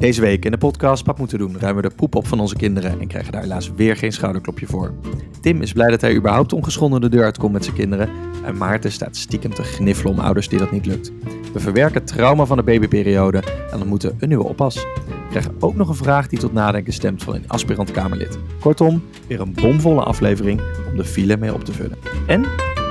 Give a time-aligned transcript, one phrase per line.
[0.00, 2.56] Deze week in de podcast Pap moeten doen ruimen we de poep op van onze
[2.56, 4.94] kinderen en krijgen daar helaas weer geen schouderklopje voor.
[5.40, 8.08] Tim is blij dat hij überhaupt ongeschonden de deur uitkomt met zijn kinderen
[8.44, 11.12] en Maarten staat stiekem te gniffelen om ouders die dat niet lukt.
[11.52, 14.74] We verwerken trauma van de babyperiode en ontmoeten een nieuwe oppas.
[14.74, 18.38] We krijgen ook nog een vraag die tot nadenken stemt van een aspirant Kamerlid.
[18.60, 20.60] Kortom, weer een bomvolle aflevering
[20.90, 21.98] om de file mee op te vullen.
[22.26, 22.44] En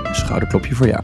[0.03, 1.03] een schouderklopje voor jou.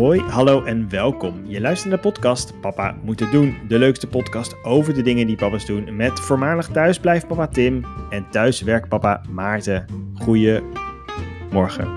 [0.00, 1.42] Hoi, hallo en welkom.
[1.46, 3.56] Je luistert naar de podcast Papa moet het doen.
[3.68, 9.22] De leukste podcast over de dingen die papa's doen met voormalig thuisblijfpapa Tim en thuiswerkpapa
[9.30, 9.86] Maarten.
[10.14, 11.88] Goeiemorgen.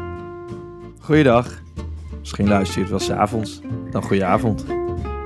[1.00, 1.62] Goeiedag.
[2.20, 3.62] Misschien luister je het wel s'avonds.
[3.92, 4.66] Dan goeie-avond.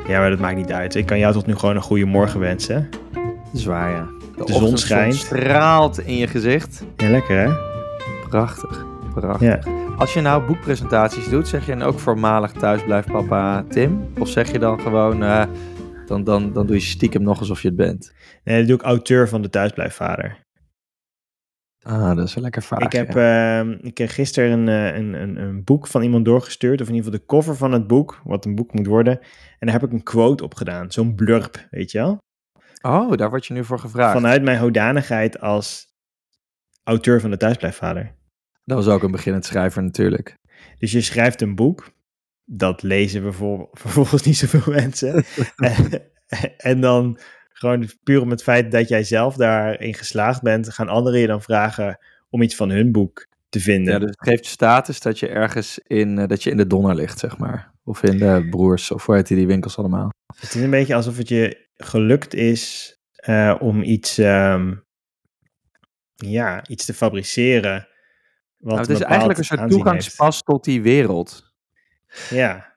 [0.08, 0.96] Ja, maar dat maakt niet uit.
[0.96, 2.90] Ik kan jou tot nu gewoon een goede morgen wensen.
[3.14, 4.08] Dat is waar, ja.
[4.46, 5.16] De zon schijnt.
[5.16, 6.84] straalt in je gezicht.
[6.98, 7.54] Ja, lekker hè?
[8.30, 9.48] Prachtig, prachtig.
[9.48, 9.86] Ja.
[9.98, 14.10] Als je nou boekpresentaties doet, zeg je dan ook voormalig thuisblijfpapa Tim?
[14.20, 15.46] Of zeg je dan gewoon, eh,
[16.06, 18.14] dan, dan, dan doe je stiekem nog alsof je het bent?
[18.44, 20.46] Nee, dat doe ik auteur van de thuisblijfvader.
[21.82, 22.80] Ah, dat is een lekker vaag.
[22.80, 23.60] Ik heb, ja.
[23.62, 27.12] eh, ik gisteren een, eh, een, een, een boek van iemand doorgestuurd, of in ieder
[27.12, 29.20] geval de cover van het boek, wat een boek moet worden.
[29.60, 32.18] En daar heb ik een quote op gedaan, zo'n blurb, weet je wel?
[32.82, 34.14] Oh, daar word je nu voor gevraagd.
[34.14, 35.86] Vanuit mijn hoedanigheid als
[36.84, 38.17] auteur van de thuisblijfvader.
[38.68, 40.38] Dat was ook een beginnend schrijver natuurlijk.
[40.78, 41.92] Dus je schrijft een boek,
[42.46, 45.26] dat lezen we voor, vervolgens niet zoveel mensen.
[45.56, 46.02] en,
[46.58, 51.20] en dan gewoon puur om het feit dat jij zelf daarin geslaagd bent, gaan anderen
[51.20, 53.94] je dan vragen om iets van hun boek te vinden.
[53.94, 56.96] Ja, dus het geeft status dat je ergens in, eh, dat je in de donner
[56.96, 57.72] ligt, zeg maar.
[57.84, 60.10] Of in de broers, of hoe heet die winkels allemaal.
[60.36, 64.76] Het is een beetje alsof het je gelukt is eh, om iets, ehm,
[66.16, 67.88] ja, iets te fabriceren.
[68.60, 71.54] Nou, het is eigenlijk een soort toegangspas tot die wereld.
[72.30, 72.76] Ja.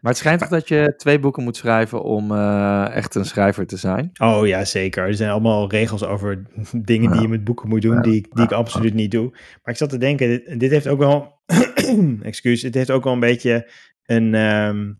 [0.00, 3.66] Maar het schijnt toch dat je twee boeken moet schrijven om eh, echt een schrijver
[3.66, 4.10] te zijn?
[4.18, 5.06] Oh ja, zeker.
[5.06, 8.44] Er zijn allemaal regels over dingen die je met boeken moet doen, die, ik- die
[8.44, 9.30] ik absoluut niet doe.
[9.30, 11.40] Maar ik zat te denken, dit, dit heeft ook wel,
[12.22, 13.70] excuus, het heeft ook wel een beetje
[14.04, 14.96] een, ehm, een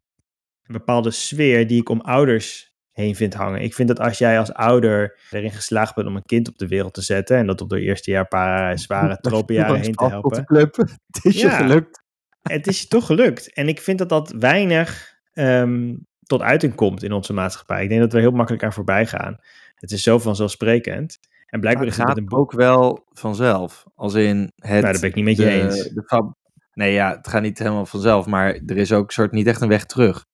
[0.72, 2.67] bepaalde sfeer die ik om ouders
[2.98, 3.60] heen vind hangen.
[3.60, 6.66] Ik vind dat als jij als ouder erin geslaagd bent om een kind op de
[6.68, 10.06] wereld te zetten, en dat op de eerste jaar een paar zware tropenjaren heen te
[10.06, 10.76] helpen, club.
[11.10, 11.56] Het is je Ja.
[11.56, 12.02] gelukt.
[12.42, 13.52] het is je toch gelukt.
[13.54, 17.82] En ik vind dat dat weinig ehm, tot uiting komt in onze maatschappij.
[17.82, 19.36] Ik denk dat we er heel makkelijk aan voorbij gaan.
[19.74, 21.18] Het is zo vanzelfsprekend.
[21.22, 22.38] En Maar blijkbaar het is het gaat een boek.
[22.38, 23.84] ook wel vanzelf.
[23.94, 24.70] Als in het...
[24.70, 25.82] Nou, daar ben ik niet met je de- eens.
[25.88, 26.36] de fab-
[26.72, 28.26] nee, ja, het gaat niet helemaal vanzelf.
[28.26, 30.24] Maar er is ook soort niet echt een weg terug.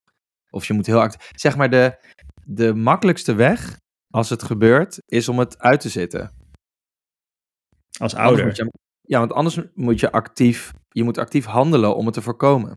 [0.50, 1.30] Of je moet heel actief...
[1.34, 1.96] Zeg maar, de,
[2.46, 3.78] de makkelijkste weg,
[4.10, 6.30] als het gebeurt, is om het uit te zitten.
[7.98, 8.46] Als ouder.
[8.56, 12.76] je- ja, want anders moet je actief, je moet actief handelen om het te voorkomen.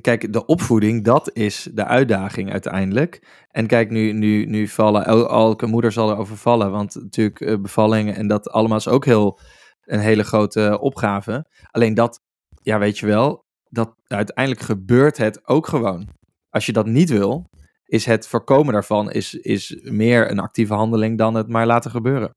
[0.00, 3.26] Kijk, de opvoeding, dat is de uitdaging uiteindelijk.
[3.48, 7.56] En kijk, nu, nu, nu vallen, el- elke moeder zal erover vallen, want natuurlijk eh,
[7.60, 9.38] bevallingen en dat allemaal is ook heel,
[9.80, 11.44] een hele grote opgave.
[11.70, 12.20] Alleen dat,
[12.62, 16.08] ja, weet je wel, dat uiteindelijk gebeurt het ook gewoon.
[16.48, 17.44] Als je dat niet wil,
[17.88, 22.30] is het voorkomen daarvan is, is meer een actieve handeling dan het maar laten gebeuren.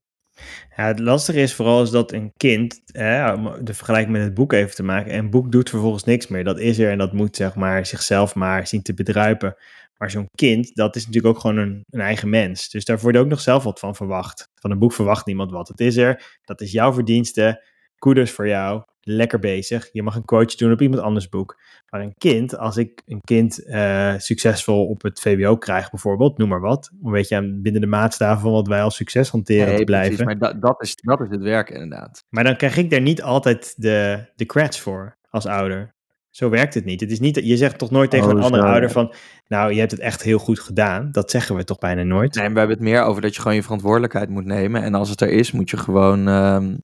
[0.76, 4.52] Ja, het lastige is vooral is dat een kind, hè, de vergelijking met het boek
[4.52, 6.44] even te maken, een boek doet vervolgens niks meer.
[6.44, 9.56] Dat is er en dat moet zeg maar zichzelf maar zien te bedruipen.
[9.96, 12.68] Maar zo'n kind, dat is natuurlijk ook gewoon een, een eigen mens.
[12.68, 14.48] Dus daar wordt ook nog zelf wat van verwacht.
[14.54, 15.68] Van een boek verwacht niemand wat.
[15.68, 17.64] Het is er, dat is jouw verdienste.
[17.96, 19.88] Kudos voor jou, lekker bezig.
[19.92, 21.60] Je mag een quoteje doen op iemand anders boek.
[21.90, 26.48] Maar een kind, als ik een kind eh, succesvol op het VWO krijg bijvoorbeeld, noem
[26.48, 26.90] maar wat.
[27.02, 30.16] Een beetje aan, binnen de maatstaven van wat wij als succes hanteren Nee, te blijven.
[30.16, 32.24] precies, maar dat, dat, is, dat is het werk inderdaad.
[32.28, 35.94] Maar dan krijg ik daar niet altijd de, de credits voor als ouder.
[36.30, 37.00] Zo werkt het niet.
[37.00, 37.40] Het is niet.
[37.44, 39.14] Je zegt toch nooit tegen Oh, een andere zo, ouder van.
[39.48, 41.08] Nou, je hebt het echt heel goed gedaan.
[41.12, 42.34] Dat zeggen we toch bijna nooit.
[42.34, 44.82] Nee, we hebben het meer over dat je gewoon je verantwoordelijkheid moet nemen.
[44.82, 46.76] En als het er is, moet je gewoon, ehm,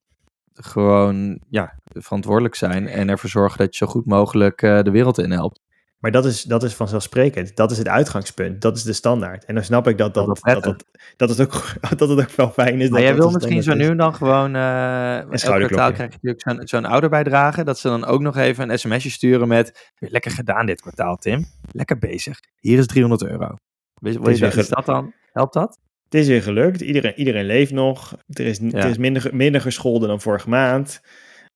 [0.61, 2.87] gewoon ja, verantwoordelijk zijn.
[2.89, 5.60] En ervoor zorgen dat je zo goed mogelijk eh, de wereld in helpt.
[5.99, 7.57] Maar dat is, dat is vanzelfsprekend.
[7.57, 8.60] Dat is het uitgangspunt.
[8.60, 9.45] Dat is de standaard.
[9.45, 10.84] En dan snap ik dat dat, Dat dat, dat,
[11.16, 11.65] dat, het ook,
[11.99, 12.89] dat het ook wel fijn is.
[12.89, 14.55] Maar dat jij wil misschien zo nu en dan gewoon...
[14.55, 15.66] elk schouderklopje.
[15.66, 17.65] kwartaal krijg je natuurlijk zo'n zo'n ouderbijdrage.
[17.65, 19.93] Dat ze dan ook nog even een sms'je sturen met...
[19.99, 21.47] "Weer Lekker gedaan dit kwartaal, Tim.
[21.72, 22.39] Lekker bezig.
[22.61, 23.47] Hier is 300 euro.
[23.95, 25.13] Weet je, Het is weet je- is dat dan?
[25.33, 25.78] Helpt dat?
[26.09, 26.81] Het is weer gelukt.
[26.81, 28.16] Iedereen, iedereen leeft nog.
[28.27, 28.78] Er is, Ja.
[28.78, 31.01] er is minder, minder gescholden dan vorige maand.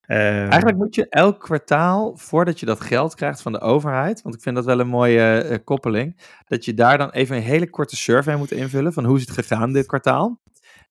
[0.03, 4.35] Eh, Eigenlijk moet je elk kwartaal, voordat je dat geld krijgt van de overheid, want
[4.35, 6.17] ik vind dat wel een mooie eh, koppeling,
[6.47, 9.31] dat je daar dan even een hele korte survey moet invullen van hoe is het
[9.47, 10.41] gegaan dit kwartaal.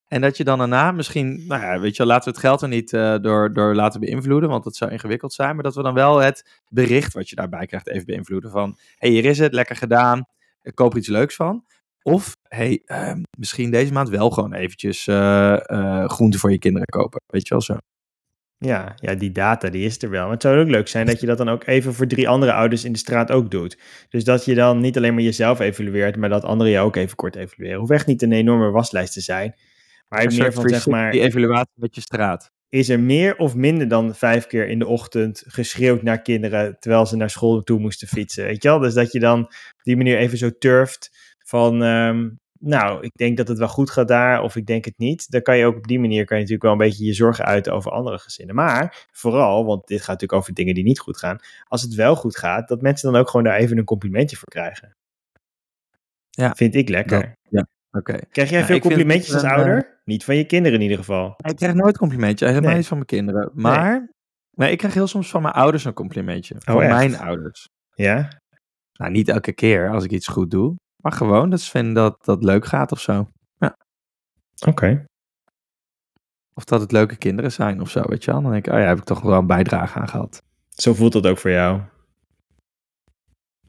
[0.08, 2.68] En dat je dan daarna misschien, nou ja, weet je, laten we het geld er
[2.68, 5.54] niet uh, door, door laten beïnvloeden, want dat zou ingewikkeld zijn.
[5.56, 8.52] Maar dat we dan wel het bericht wat je daarbij krijgt even beïnvloeden.
[8.52, 10.26] Van, hé, hey, hier is het, lekker gedaan,
[10.62, 11.66] ik koop er iets leuks van.
[12.04, 17.22] Of, hey, uh, misschien deze maand wel gewoon eventjes uh, groenten voor je kinderen kopen.
[17.28, 17.78] Weet je wel zo.
[18.58, 20.24] Ja, ja, die data die is er wel.
[20.24, 22.54] Maar het zou ook leuk zijn dat je dat dan ook even voor drie andere
[22.54, 23.78] ouders in de straat ook doet.
[24.10, 27.16] Dus dat je dan niet alleen maar jezelf evalueert, maar dat anderen je ook even
[27.16, 27.80] kort evalueren.
[27.80, 29.56] Hoeft echt niet een enorme waslijst te zijn.
[30.08, 31.12] Maar een meer van zeg maar.
[31.12, 32.52] Die evaluatie met je straat.
[32.70, 37.06] Is er meer of minder dan vijf keer in de ochtend geschreeuwd naar kinderen terwijl
[37.06, 38.44] ze naar school toe moesten fietsen?
[38.44, 38.80] Weet je wel?
[38.80, 41.82] Dus dat je dan op die manier even zo turft van.
[41.82, 45.32] Um, nou, ik denk dat het wel goed gaat daar, of ik denk het niet.
[45.32, 47.46] Dan kan je ook op die manier kan je natuurlijk wel een beetje je zorgen
[47.46, 48.56] uiten over andere gezinnen.
[48.56, 51.40] Maar vooral, want dit gaat natuurlijk over dingen die niet goed gaan.
[51.68, 54.48] Als het wel goed gaat, dat mensen dan ook gewoon daar even een complimentje voor
[54.48, 54.96] krijgen.
[56.30, 56.54] Ja.
[56.56, 57.38] Vind ik lekker.
[57.50, 58.20] ja, oké.
[58.30, 59.78] Krijg jij veel complimentjes als ouder?
[59.78, 61.36] Eh, niet van je kinderen in ieder geval.
[61.38, 62.78] Ik krijg nooit complimentje, helemaal nee.
[62.78, 63.52] niet van mijn kinderen.
[63.54, 64.12] Maar
[64.52, 64.72] nee.
[64.72, 66.56] ik krijg heel soms van mijn ouders een complimentje.
[66.56, 67.70] Oh, van mijn ouders.
[67.96, 68.40] Ja?
[68.94, 70.76] Nou, niet elke keer als ik iets goed doe.
[71.02, 73.28] Maar gewoon dat ze vinden dat dat leuk gaat of zo.
[73.58, 73.78] Ja.
[74.68, 75.06] Oké.
[76.54, 78.42] Of dat het leuke kinderen zijn of zo, weet je wel.
[78.42, 80.44] Dan denk ik, oh ja, heb ik toch wel een bijdrage aan gehad.
[80.70, 81.82] Zo voelt dat ook voor jou?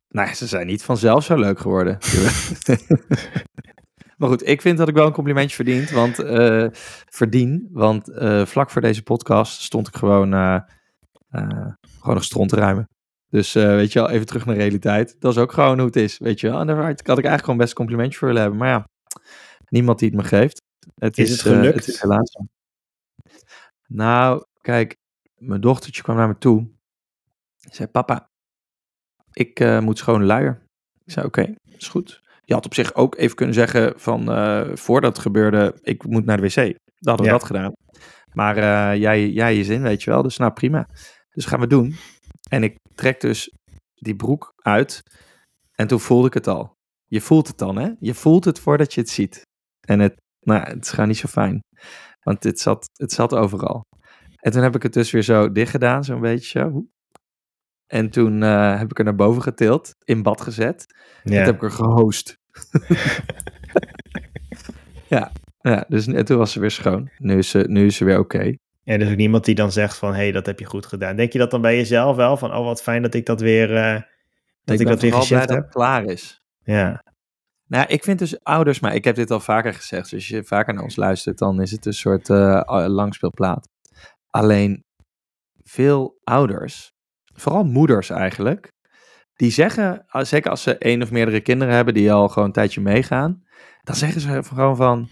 [0.08, 1.98] Nou, ze zijn niet vanzelf zo leuk geworden.
[4.18, 6.66] maar goed, ik vind dat ik wel een complimentje verdient, want, uh,
[7.08, 7.68] verdien.
[7.72, 10.60] Want uh, vlak voor deze podcast stond ik gewoon, uh,
[11.30, 12.88] gewoon nog stront te ruimen.
[13.32, 15.16] Dus uh, weet je wel, even terug naar realiteit.
[15.18, 16.60] Dat is ook gewoon hoe het is, weet je wel.
[16.60, 18.60] En daar had ik eigenlijk gewoon best een complimentje voor willen hebben.
[18.60, 18.88] Maar ja,
[19.68, 20.62] niemand die het me geeft.
[20.94, 21.66] Het is, is het gelukt?
[21.66, 22.38] Uh, het is helaas
[23.86, 24.96] Nou, kijk,
[25.34, 26.70] mijn dochtertje kwam naar me toe.
[27.58, 28.30] zei, papa,
[29.32, 30.66] ik uh, moet schone luier.
[31.04, 32.20] Ik zei, oké, okay, is goed.
[32.44, 34.24] Je had op zich ook even kunnen zeggen van,
[34.78, 36.54] voordat het gebeurde, ik moet naar de wc.
[36.54, 36.74] Dan
[37.08, 37.38] hadden we ja.
[37.38, 37.72] dat gedaan.
[38.32, 38.56] Maar
[38.96, 40.22] jij, jij je zin, weet je wel.
[40.22, 40.88] Dus nou, prima.
[41.30, 41.96] Dus gaan we doen.
[42.50, 43.50] En ik trek dus
[43.94, 45.00] die broek uit.
[45.72, 46.72] En toen voelde ik het al.
[47.06, 47.90] Je voelt het dan, hè?
[47.98, 49.42] Je voelt het voordat je het ziet.
[49.86, 51.60] En het, nou, het is gewoon niet zo fijn.
[52.22, 53.82] Want het zat, het zat overal.
[54.36, 56.86] En toen heb ik het dus weer zo dicht gedaan, zo'n beetje zo.
[57.86, 60.84] En toen uh, heb ik er naar boven getild, in bad gezet.
[60.88, 61.20] Ja.
[61.22, 62.34] En toen heb ik er gehost.
[65.14, 67.10] ja, ja, dus en toen was ze weer schoon.
[67.18, 68.56] Nu is ze, nu is ze weer oké.
[68.84, 70.86] En er is ook niemand die dan zegt van, hé, hey, dat heb je goed
[70.86, 71.16] gedaan.
[71.16, 72.36] Denk je dat dan bij jezelf wel?
[72.36, 74.00] Van, oh, wat fijn dat ik dat weer, uh,
[74.64, 75.62] dat ik, ik dat weer gezegd heb?
[75.62, 76.42] dat klaar is.
[76.64, 77.04] Ja.
[77.66, 80.02] Nou, ik vind dus ouders, maar ik heb dit al vaker gezegd.
[80.02, 83.68] Dus als je vaker naar ons luistert, dan is het een soort uh, langspeelplaat.
[84.30, 84.84] Alleen,
[85.62, 86.92] veel ouders,
[87.34, 88.72] vooral moeders eigenlijk,
[89.34, 92.80] die zeggen, zeker als ze één of meerdere kinderen hebben die al gewoon een tijdje
[92.80, 93.42] meegaan,
[93.82, 95.08] dan zeggen ze gewoon van,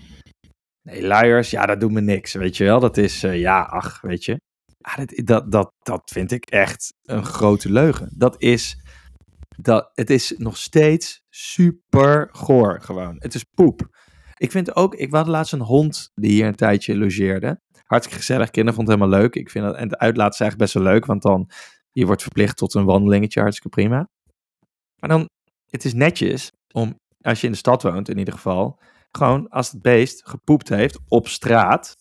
[0.83, 2.81] Nee, luiers, ja, dat doet me niks, weet je wel.
[2.81, 4.41] Dat is, uh, ja, ach, weet je.
[4.81, 8.11] Ah, dat, dat, dat, dat vind ik echt een grote leugen.
[8.17, 8.77] Dat is,
[9.57, 13.17] dat, het is nog steeds super goor gewoon.
[13.19, 13.99] Het is poep.
[14.37, 17.61] Ik vind ook, ik had laatst een hond die hier een tijdje logeerde.
[17.85, 19.35] Hartstikke gezellig, kinderen vonden het helemaal leuk.
[19.35, 21.51] Ik vind dat, en het uitlaat is eigenlijk best wel leuk, want dan,
[21.93, 24.09] je wordt verplicht tot een wandelingetje, hartstikke prima.
[25.01, 25.29] Maar dan,
[25.69, 28.79] het is netjes om, als je in de stad woont in ieder geval,
[29.11, 31.97] gewoon als het beest gepoept heeft op straat,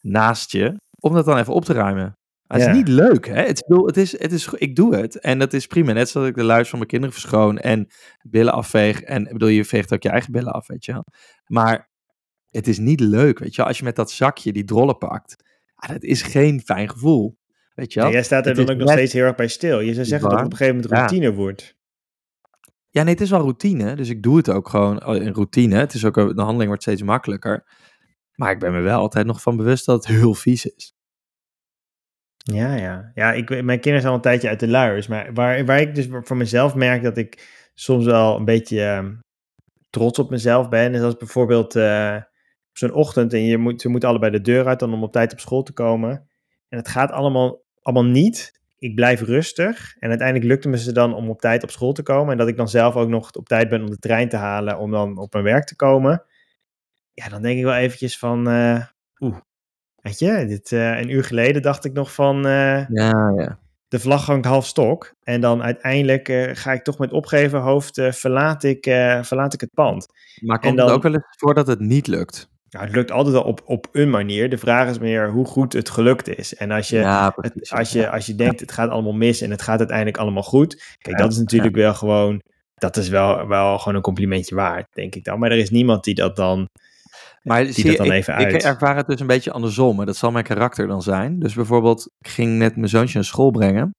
[0.00, 2.16] naast je, om dat dan even op te ruimen.
[2.46, 3.42] Het is niet leuk, hè?
[3.42, 5.92] Het, is, het, is, het is, ik doe het en dat is prima.
[5.92, 7.86] Net zoals ik de luis van mijn kinderen verschoon en
[8.22, 9.02] billen afveeg.
[9.02, 11.04] En ik bedoel, je veegt ook je eigen billen af, weet je wel.
[11.46, 11.90] Maar
[12.50, 13.66] het is niet leuk, weet je wel.
[13.66, 17.38] Als je met dat zakje die drollen pakt, ah, dat is geen fijn gevoel.
[17.74, 18.10] Weet je wel?
[18.10, 19.80] jij staat er dan ook nog steeds heel erg bij stil.
[19.80, 21.76] Je zou zeggen dat het op een gegeven moment routine wordt.
[22.92, 23.96] Ja, nee, het is wel routine.
[23.96, 25.76] Dus ik doe het ook gewoon in routine.
[25.76, 27.64] Het is ook, de handeling wordt steeds makkelijker.
[28.34, 30.94] Maar ik ben me wel altijd nog van bewust dat het heel vies is.
[32.36, 33.10] Ja, ja.
[33.14, 35.06] Ja, ik, mijn kinderen zijn al een tijdje uit de luiers.
[35.06, 39.08] Maar waar, waar ik dus voor mezelf merk dat ik soms wel een beetje uh,
[39.90, 40.94] trots op mezelf ben.
[40.94, 42.16] Is als bijvoorbeeld uh,
[42.72, 45.32] zo'n ochtend en je moet, ze moeten allebei de deur uit dan om op tijd
[45.32, 46.28] op school te komen.
[46.68, 49.96] En het gaat allemaal, allemaal niet ik blijf rustig.
[49.98, 52.32] En uiteindelijk lukte me ze dan om op tijd op school te komen.
[52.32, 54.78] En dat ik dan zelf ook nog op tijd ben om de trein te halen
[54.78, 56.24] om dan op mijn werk te komen.
[57.12, 58.84] Ja, dan denk ik wel eventjes van, uh,
[59.18, 59.36] oeh,
[59.96, 63.58] weet je, dit, uh, een uur geleden dacht ik nog van, uh, ja, ja.
[63.88, 65.14] de vlag hangt half stok.
[65.22, 68.84] En dan uiteindelijk ga ik toch met opgeven hoofd, verlaat, ik,
[69.22, 70.06] verlaat ik het pand.
[70.40, 72.51] Maar komt dan, het ook wel eens voor dat het niet lukt?
[72.72, 74.50] Nou, het lukt altijd op, op een manier.
[74.50, 76.54] De vraag is meer hoe goed het gelukt is.
[76.54, 79.62] En als je, het, als je, als je denkt het gaat allemaal mis en het
[79.62, 80.96] gaat uiteindelijk allemaal goed.
[80.98, 82.42] Kijk, dat is natuurlijk wel gewoon,
[82.74, 85.38] dat is wel, wel gewoon een complimentje waard, denk ik dan.
[85.38, 86.68] Maar er is niemand die dat dan
[87.42, 88.64] Maar zie dat dan ik, even ik uit.
[88.64, 90.00] ervaar het dus een beetje andersom.
[90.00, 91.38] En dat zal mijn karakter dan zijn.
[91.38, 93.94] Dus bijvoorbeeld, ik ging net mijn zoontje naar school brengen.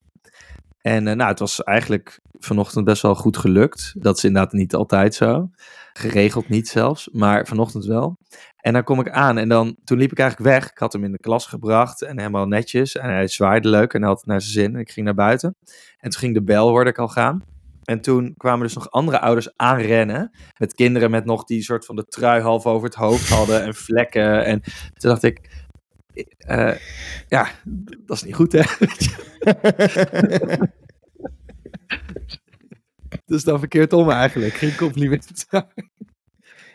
[0.81, 3.93] En eh, nou, het was eigenlijk vanochtend best wel goed gelukt.
[3.97, 5.49] Dat is inderdaad niet altijd zo.
[5.93, 8.17] Geregeld niet zelfs, maar vanochtend wel.
[8.63, 10.71] En dan kom ik aan en dan, toen liep ik eigenlijk weg.
[10.71, 12.95] Ik had hem in de klas gebracht en helemaal netjes.
[12.95, 14.73] En hij zwaaide leuk en hij had het naar zijn zin.
[14.73, 15.55] En ik ging naar buiten.
[15.97, 17.43] En toen ging de bel, hoorde ik al gaan.
[17.83, 20.31] En toen kwamen dus nog andere ouders aanrennen.
[20.57, 23.75] Met kinderen met nog die soort van de trui half over het hoofd hadden en
[23.75, 24.45] vlekken.
[24.45, 24.61] En
[24.93, 25.65] toen dacht ik,
[26.37, 26.75] eh,
[27.27, 27.47] ja,
[28.05, 28.61] dat is niet goed hè.
[33.25, 34.53] Is dan verkeerd om eigenlijk.
[34.53, 35.45] Geen compliment.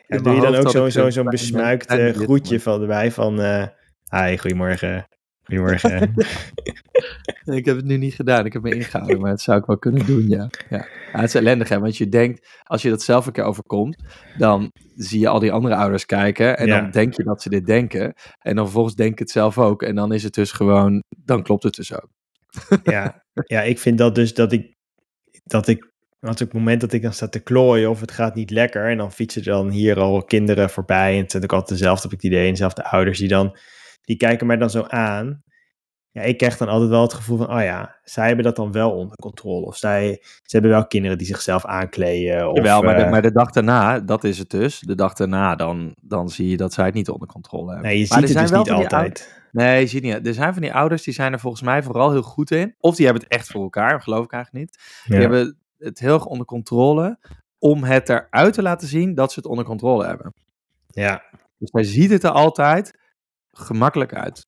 [0.08, 3.40] In doe je dan ook zo'n zo, besmuikt eh, groetje van erbij van...
[3.40, 3.66] eh
[4.10, 5.08] hi, goedemorgen.
[5.42, 6.14] Goedemorgen.
[7.44, 8.46] Ik heb het nu niet gedaan.
[8.46, 10.48] Ik heb me ingehouden, maar dat zou ik wel kunnen doen, ja.
[10.68, 10.86] ja.
[11.12, 11.78] ja het is ellendig, hè.
[11.78, 14.02] Want je denkt, als je dat zelf een keer overkomt,
[14.38, 16.58] dan zie je al die andere ouders kijken.
[16.58, 16.80] En Ja.
[16.80, 18.14] dan denk je dat ze dit denken.
[18.38, 19.82] En dan vervolgens denk ik het zelf ook.
[19.82, 22.08] En dan is het dus gewoon, dan klopt het dus ook.
[22.82, 24.76] ja, ja, ik vind dat dus dat ik...
[25.44, 25.88] Dat ik
[26.20, 28.90] want op het moment dat ik dan sta te klooien of het gaat niet lekker...
[28.90, 31.14] en dan fietsen er dan hier al kinderen voorbij...
[31.14, 33.18] en het zijn ook altijd dezelfde, heb ik het idee, en dezelfde ouders...
[33.18, 33.56] die dan,
[34.02, 35.42] die kijken mij dan zo aan...
[36.10, 38.72] Ja, ik krijg dan altijd wel het gevoel van, oh ja, zij hebben dat dan
[38.72, 39.66] wel onder controle.
[39.66, 42.50] Of zij, ze hebben wel kinderen die zichzelf aankleden.
[42.50, 44.80] Of, Jawel, maar de, eh, maar de dag daarna, dat is het dus.
[44.80, 47.88] De dag daarna, dan, dan zie je dat zij het niet onder controle hebben.
[47.88, 49.42] nee, je Maar ziet het dus niet altijd.
[49.52, 50.26] Nee, je ziet niet.
[50.26, 52.75] Er zijn van die ouders, die zijn er volgens mij vooral heel goed in.
[52.78, 54.78] Of die hebben het echt voor elkaar, geloof ik eigenlijk niet.
[55.04, 55.20] Die Ja.
[55.20, 57.18] hebben het heel erg onder controle
[57.58, 60.35] om het eruit te laten zien dat ze het onder controle hebben.
[60.87, 61.23] Ja,
[61.58, 62.99] Dus hij ziet het er altijd
[63.52, 64.47] gemakkelijk uit.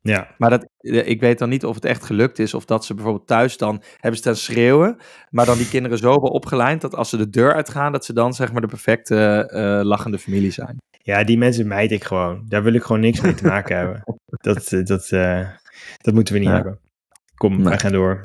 [0.00, 0.34] ja.
[0.38, 0.66] Maar dat,
[1.06, 2.54] ik weet dan niet of het echt gelukt is.
[2.54, 4.96] Of dat ze bijvoorbeeld thuis dan hebben staan schreeuwen.
[5.30, 8.12] Maar dan die kinderen zo hebben opgeleid dat als ze de deur uitgaan, dat ze
[8.12, 10.76] dan zeg maar de perfecte eh, lachende familie zijn.
[10.90, 12.44] ja, die mensen mijd ik gewoon.
[12.48, 14.02] Daar wil ik gewoon niks mee te maken hebben.
[14.46, 15.48] Dat, eh, dat, eh,
[15.98, 16.54] dat moeten we niet Ja.
[16.54, 16.80] hebben.
[17.34, 17.64] Kom, Nee.
[17.64, 18.22] wij gaan door.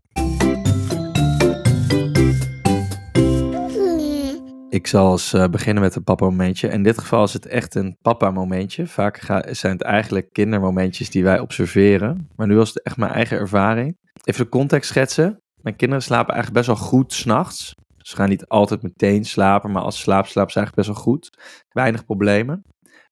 [4.71, 6.67] Ik zal eens eh, beginnen met een papa-momentje.
[6.67, 8.87] In dit geval is het echt een papa-momentje.
[8.87, 9.17] Vaak
[9.49, 12.29] zijn het eigenlijk kindermomentjes die wij observeren.
[12.35, 13.97] Maar nu was het echt mijn eigen ervaring.
[14.23, 15.41] Even de context schetsen.
[15.61, 17.73] Mijn kinderen slapen eigenlijk best wel goed s'nachts.
[17.97, 21.13] Ze gaan niet altijd meteen slapen, maar als ze slapen, slapen ze eigenlijk best wel
[21.13, 21.29] goed.
[21.69, 22.61] Weinig problemen.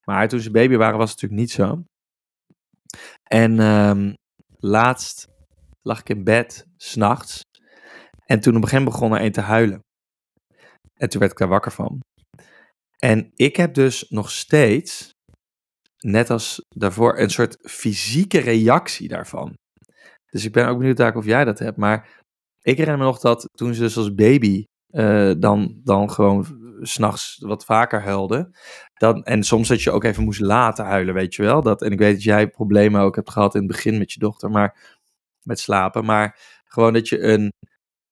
[0.03, 1.83] Maar toen ze baby waren, was het natuurlijk niet zo.
[3.23, 4.13] En ehm,
[4.57, 5.27] laatst
[5.81, 7.41] lag ik in bed, s'nachts.
[8.25, 9.87] En toen op een gegeven moment begon er een te huilen.
[10.99, 11.99] En toen werd ik daar wakker van.
[12.97, 15.09] En ik heb dus nog steeds,
[15.97, 19.53] net als daarvoor, een soort fysieke reactie daarvan.
[20.25, 21.77] Dus ik ben ook benieuwd of jij dat hebt.
[21.77, 22.21] Maar
[22.61, 24.63] ik herinner me nog dat toen ze dus als baby
[24.93, 26.45] eh, dan, dan gewoon
[26.81, 28.57] s'nachts wat vaker huilde.
[28.93, 31.61] Dan, en soms dat je ook even moest laten huilen, weet je wel.
[31.61, 34.19] Dat, en ik weet dat jij problemen ook hebt gehad in het begin met je
[34.19, 34.97] dochter, maar
[35.43, 36.05] met slapen.
[36.05, 37.51] Maar gewoon dat je een,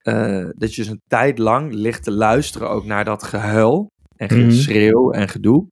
[0.08, 4.38] eh, dat je dus een tijd lang ligt te luisteren ook naar dat gehuil en
[4.40, 4.46] Mhm.
[4.50, 5.68] geschreeuw en gedoe.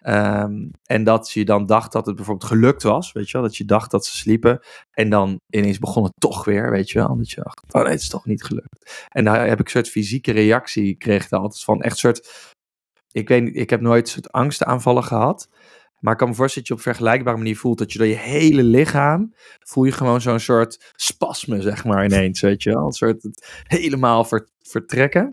[0.00, 3.56] Ehm, en dat je dan dacht dat het bijvoorbeeld gelukt was, weet je wel, dat
[3.56, 4.60] je dacht dat ze sliepen.
[4.90, 7.16] En dan ineens begon het toch weer, weet je wel.
[7.16, 9.06] Dat je dacht, oh nee, het is toch niet gelukt.
[9.08, 11.82] En daar heb ik een soort fysieke reactie, kreeg daar altijd van.
[11.82, 12.28] Echt soort,
[13.12, 15.48] ik weet niet, ik heb nooit soort angstaanvallen gehad.
[16.04, 18.14] Maar ik kan me voorstellen dat je op vergelijkbare manier voelt dat je door je
[18.14, 22.86] hele lichaam voel je gewoon zo'n soort spasme, zeg maar, ineens, weet je wel.
[22.86, 23.28] Een soort
[23.62, 25.30] helemaal ver- vertrekken.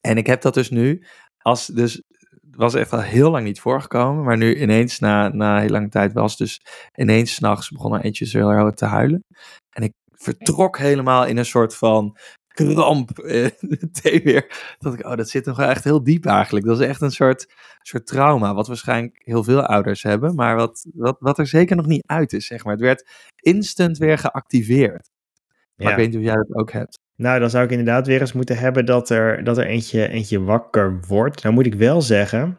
[0.00, 1.04] En ik heb dat dus nu,
[1.38, 2.02] als dus,
[2.50, 6.12] was echt al heel lang niet voorgekomen, maar nu ineens, na, na heel lange tijd,
[6.12, 6.60] was dus
[6.94, 9.24] ineens s'nachts begon er eentje zo heel hard te huilen.
[9.76, 12.16] En ik vertrok helemaal in een soort van
[12.56, 14.74] kramp eh, meteen weer.
[14.78, 16.66] Dat ik, oh, dat zit nog wel echt heel diep eigenlijk.
[16.66, 20.86] Dat is echt een soort, soort trauma, wat waarschijnlijk heel veel ouders hebben, maar wat,
[20.94, 22.72] wat, wat er zeker nog niet uit is, zeg maar.
[22.72, 25.08] Het werd instant weer geactiveerd.
[25.76, 25.90] Maar Ja.
[25.90, 26.98] ik weet niet of jij dat ook hebt.
[27.16, 30.40] Nou, dan zou ik inderdaad weer eens moeten hebben dat er, dat er eentje, eentje
[30.40, 31.42] wakker wordt.
[31.42, 32.58] Nou moet ik wel zeggen,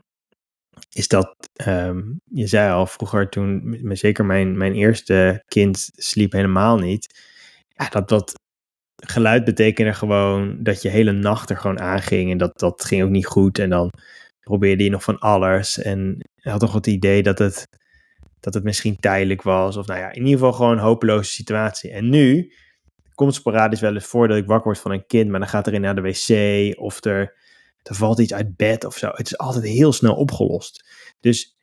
[0.92, 6.78] is dat, ehm, je zei al vroeger toen, zeker mijn, mijn eerste kind sliep helemaal
[6.78, 7.20] niet.
[7.68, 8.34] Ja, dat, dat
[9.06, 13.10] geluid betekende gewoon dat je hele nacht er gewoon aanging en dat, dat ging ook
[13.10, 13.60] niet goed.
[13.60, 13.92] En dan
[14.40, 17.68] probeerde je nog van alles en had toch het idee dat het,
[18.40, 19.78] dat het misschien tijdelijk was.
[19.78, 21.92] Of nou ja, in ieder geval gewoon een hopeloze situatie.
[21.92, 22.54] En nu
[23.16, 25.68] komt sporadisch wel eens voor dat ik wakker word van een kind, maar dan gaat
[25.68, 27.34] er in naar de wc of er,
[27.84, 29.08] er valt iets uit bed of zo.
[29.14, 30.90] Het is altijd heel snel opgelost.
[31.20, 31.58] Dus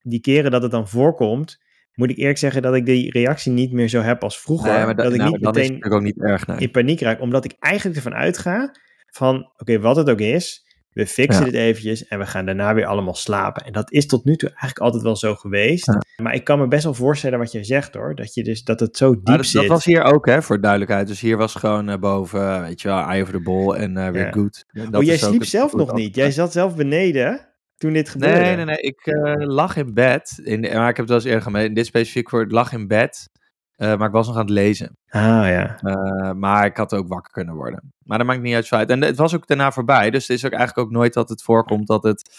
[0.00, 1.60] die keren dat het dan voorkomt,
[1.98, 4.72] moet ik eerlijk zeggen dat ik die reactie niet meer zo heb als vroeger.
[4.72, 6.46] Nee, maar da- dat ik nou, niet dan is het meteen natuurlijk ook niet erg,
[6.46, 6.58] nee.
[6.58, 8.74] in paniek raak, omdat ik eigenlijk ervan uitga
[9.10, 11.50] van, oké, wat het ook is, We fixen Ja.
[11.50, 13.64] dit eventjes en we gaan daarna weer allemaal slapen.
[13.64, 15.86] En dat is tot nu toe eigenlijk altijd wel zo geweest.
[15.86, 16.02] Ja.
[16.22, 18.14] Maar ik kan me best wel voorstellen wat je zegt hoor.
[18.14, 19.60] Dat, je dus, dat het zo diep dat, zit.
[19.60, 21.06] dat was hier ook, hè, voor duidelijkheid.
[21.06, 24.10] Dus hier was gewoon eh, boven, weet je wel, eye over the ball en eh,
[24.10, 24.30] weer Ja.
[24.30, 24.64] good.
[24.72, 26.14] Dat oh, jij sliep het- zelf het nog niet.
[26.14, 27.47] Jij zat zelf beneden
[27.78, 28.40] toen dit gebeurde.
[28.40, 28.76] Nee, nee, nee.
[28.76, 30.40] Ik eh, lag in bed.
[30.44, 31.74] In, maar ik heb het wel eens eerder gemeten.
[31.74, 33.28] Dit specifiek voor het lag in bed.
[33.76, 34.96] eh, maar ik was nog aan het lezen.
[35.08, 35.78] Ah ja.
[35.80, 37.92] Eh, maar ik had ook wakker kunnen worden.
[38.04, 38.90] Maar dat maakt niet uit.
[38.90, 40.10] En het was ook daarna voorbij.
[40.10, 42.30] Dus het is ook eigenlijk ook nooit dat het voorkomt dat het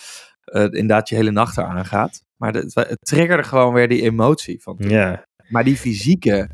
[0.52, 2.22] inderdaad je hele nacht eraan gaat.
[2.38, 4.90] Maar het, het triggerde gewoon weer die emotie van toen.
[4.90, 5.26] Ja.
[5.50, 6.50] Maar die fysieke.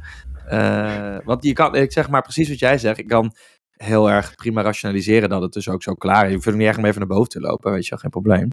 [1.24, 2.98] want je kan, ik zeg maar precies wat jij zegt.
[2.98, 3.34] Ik kan
[3.78, 6.28] heel erg prima rationaliseren dat het dus ook zo klaar is.
[6.30, 8.10] Je hoeft er niet echt om even naar boven te lopen, weet je wel, geen
[8.10, 8.50] probleem.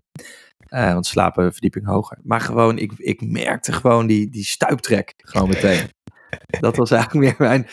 [0.68, 2.18] Eh, want slapen verdieping hoger.
[2.22, 5.88] Maar gewoon, ik, ik merkte gewoon die, die stuiptrek gewoon meteen.
[6.60, 7.66] dat was eigenlijk meer mijn,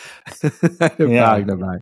[0.96, 1.80] ervaring daarbij.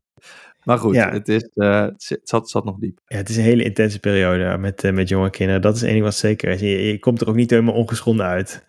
[0.64, 1.10] Maar goed, Ja.
[1.10, 2.98] het, is, eh, het, zat, zat nog diep.
[3.06, 5.62] Ja, het is een hele intense periode met, eh, met jonge kinderen.
[5.62, 6.60] Dat is één ding wat zeker is.
[6.60, 8.64] Je, je komt er ook niet helemaal ongeschonden uit.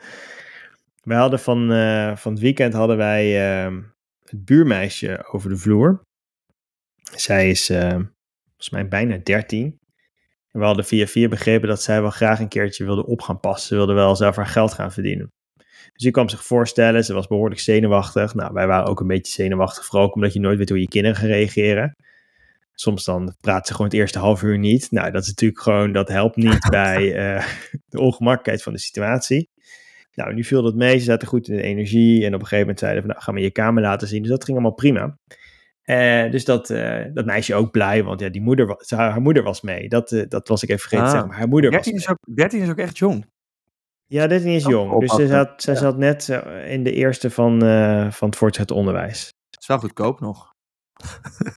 [1.04, 1.68] Wij hadden van,
[2.18, 3.74] van het weekend hadden wij eh,
[4.24, 6.02] het buurmeisje over de vloer.
[7.16, 7.90] Zij is eh,
[8.46, 9.80] volgens mij bijna 13.
[10.52, 13.40] En we hadden via via begrepen dat zij wel graag een keertje wilde op gaan
[13.40, 13.68] passen.
[13.68, 15.32] Ze wilde wel zelf haar geld gaan verdienen.
[15.94, 18.34] Dus die kwam zich voorstellen, ze was behoorlijk zenuwachtig.
[18.34, 20.88] Nou, wij waren ook een beetje zenuwachtig, vooral ook omdat je nooit weet hoe je
[20.88, 21.96] kinderen gaan reageren.
[22.74, 24.92] Soms dan praat ze gewoon het eerste half uur niet.
[24.92, 27.46] Nou, dat is natuurlijk gewoon, dat helpt niet bij eh,
[27.86, 29.50] de ongemakkelijkheid van de situatie.
[30.14, 30.98] Nou, nu viel dat mee.
[30.98, 32.26] Ze zaten goed in de energie.
[32.26, 34.22] En op een gegeven moment zeiden we, nou, ga maar je kamer laten zien.
[34.22, 35.18] Dus dat ging allemaal prima.
[35.90, 39.22] Eh, dus dat, eh, dat meisje ook blij, want ja, die moeder, ze- haar, haar
[39.22, 39.90] moeder was mee.
[39.90, 41.12] Dat, eh, dat was ik even vergeten te Ah.
[41.12, 41.30] zeggen.
[41.30, 42.04] Maar haar moeder was 13 mee.
[42.04, 43.26] is, ook, 13 is ook echt jong.
[44.06, 45.00] Ja, 13 is jong.
[45.00, 45.80] Dus ze zat, zij Ja.
[45.80, 47.60] zat net in de eerste van,
[48.12, 49.26] van het voortgezet onderwijs.
[49.50, 50.54] Het is wel goedkoop nog.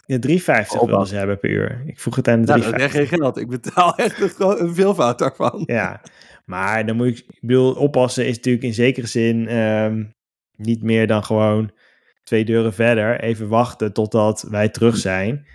[0.06, 1.82] Ja, 3,50 wilden ze hebben per uur.
[1.86, 2.70] Ik vroeg het aan de Nou, 3,50.
[2.70, 3.36] dat is echt geen geld.
[3.36, 5.62] Ik betaal echt een, veelvoud daarvan.
[5.66, 6.00] Ja,
[6.44, 10.04] maar dan moet ik, ik bedoel, oppassen is natuurlijk in zekere zin ehm,
[10.56, 11.70] niet meer dan gewoon
[12.22, 13.20] twee deuren verder.
[13.20, 15.46] Even wachten totdat wij terug zijn.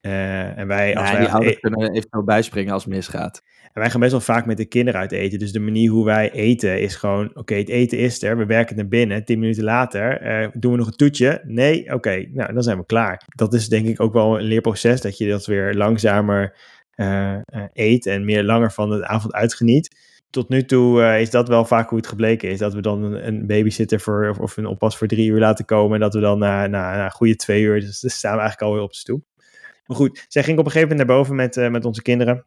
[0.00, 3.42] Eh, en, wij, als Ja, wij die ouders e- kunnen eventueel bijspringen als het misgaat.
[3.72, 5.38] en wij gaan best wel vaak met de kinderen uit eten.
[5.38, 8.38] Dus de manier hoe wij eten is gewoon: oké, het eten is er.
[8.38, 9.24] We werken naar binnen.
[9.24, 11.42] Tien minuten later eh, doen we nog een toetje.
[11.46, 13.22] Nee, oké, nou dan zijn we klaar.
[13.26, 15.00] Dat is denk ik ook wel een leerproces.
[15.00, 16.56] Dat je dat weer langzamer
[16.90, 17.36] eh,
[17.72, 19.96] eet en meer langer van de avond uitgeniet.
[20.30, 22.58] Tot nu toe eh, is dat wel vaak hoe het gebleken is.
[22.58, 25.94] Dat we dan een, babysitter voor, of, een oppas voor drie uur laten komen.
[25.94, 28.82] En dat we dan na, na, goede twee uur, dus dan staan we eigenlijk alweer
[28.84, 29.24] op de stoep.
[29.86, 32.46] Maar goed, zij ging op een gegeven moment naar boven met, eh, met onze kinderen.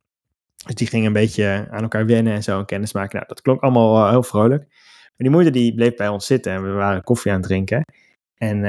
[0.65, 3.15] Dus die gingen een beetje aan elkaar wennen en zo en kennis maken.
[3.15, 4.61] Nou, dat klonk allemaal eh, heel vrolijk.
[4.69, 7.83] Maar die moeder die bleef bij ons zitten en we waren koffie aan het drinken.
[8.37, 8.61] En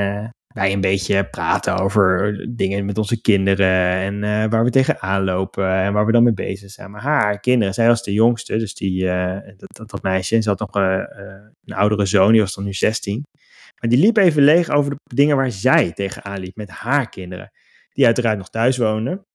[0.54, 5.70] wij een beetje praten over dingen met onze kinderen en eh, waar we tegenaan lopen
[5.70, 6.90] en waar we dan mee bezig zijn.
[6.90, 10.48] Maar haar kinderen, zij was de jongste, dus die, eh, dat, dat, meisje, en ze
[10.48, 11.02] had nog eh,
[11.64, 13.26] een oudere zoon, die was dan nu 16.
[13.80, 17.50] Maar die liep even leeg over de dingen waar zij tegenaan liep met haar kinderen.
[17.92, 19.26] Die uiteraard nog thuis woonden.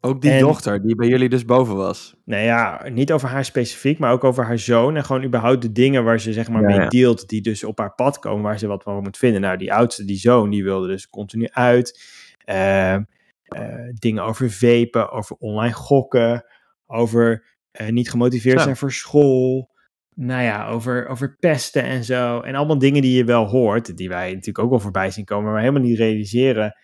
[0.00, 2.14] Ook die En- dochter die bij jullie dus boven was.
[2.24, 4.96] Nou ja, niet over haar specifiek, maar ook over haar zoon.
[4.96, 6.88] En gewoon überhaupt de dingen waar ze zeg maar Ja, mee ja.
[6.88, 9.40] deelt, die dus op haar pad komen, waar ze wat van moet vinden.
[9.40, 12.02] Nou, die oudste, die zoon, die wilde dus continu uit.
[12.44, 13.02] Ehm,
[13.42, 16.44] eh, dingen over vapen, over online gokken,
[16.86, 18.64] over eh, niet gemotiveerd Zo.
[18.64, 19.74] zijn voor school.
[20.14, 22.40] Nou ja, over, over pesten en zo.
[22.40, 25.50] En allemaal dingen die je wel hoort, die wij natuurlijk ook wel voorbij zien komen,
[25.52, 26.76] maar helemaal niet realiseren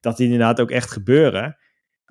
[0.00, 1.56] dat die inderdaad ook echt gebeuren.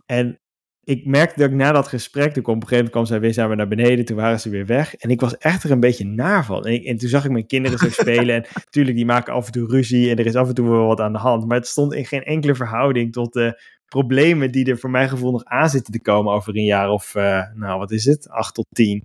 [0.06, 0.39] En
[0.86, 3.19] ik merkte dat ik na dat gesprek, toen kwam op een gegeven moment kwam zij
[3.19, 4.95] weer samen naar beneden, toen waren ze weer weg.
[4.95, 6.65] En ik was echt er een beetje naar van.
[6.65, 8.36] En, ik- en toen zag ik mijn kinderen zo spelen.
[8.36, 10.88] En natuurlijk, die maken af en toe ruzie en er is af en toe wel
[10.88, 11.48] wat aan de hand.
[11.48, 15.32] Maar het stond in geen enkele verhouding tot de problemen die er voor mijn gevoel
[15.32, 18.54] nog aan zitten te komen over een jaar of, eh, nou wat is het, acht
[18.54, 19.04] tot tien.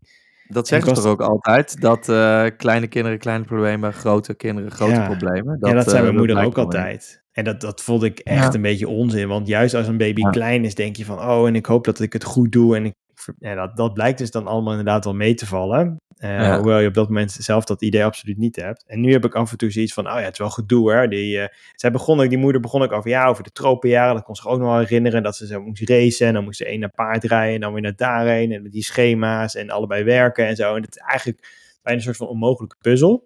[0.53, 1.81] Dat zeggen ze toch ook altijd?
[1.81, 5.05] Dat eh, kleine kinderen kleine problemen, grote kinderen grote Ja.
[5.07, 5.59] problemen.
[5.61, 7.23] ja, dat zei eh, mijn moeder ook altijd.
[7.33, 8.55] En dat, dat vond ik echt Ja.
[8.55, 9.29] een beetje onzin.
[9.29, 10.31] Want juist als een baby Ja.
[10.31, 11.19] klein is, denk je van...
[11.19, 12.77] oh, en ik hoop dat ik het goed doe.
[12.77, 12.95] En ik,
[13.39, 15.97] ja, dat, dat blijkt dus dan allemaal inderdaad wel mee te vallen.
[16.21, 16.57] Eh, Ja.
[16.57, 18.85] Hoewel je op dat moment zelf dat idee absoluut niet hebt.
[18.87, 20.07] En nu heb ik af en toe zoiets van...
[20.07, 21.09] oh ja, het is wel gedoe, hè.
[21.09, 23.11] Die, eh, zij begon die moeder begon ook over...
[23.11, 24.15] ja, over de tropenjaren.
[24.15, 25.23] Dat kon zich ook nog wel herinneren.
[25.23, 26.27] Dat ze zo moest racen.
[26.27, 27.55] En dan moest ze één naar paard rijden.
[27.55, 28.53] En dan weer naar daarheen.
[28.53, 29.55] En met die schema's.
[29.55, 30.75] En allebei werken en zo.
[30.75, 31.39] En dat is eigenlijk
[31.83, 33.25] bijna een soort van onmogelijke puzzel.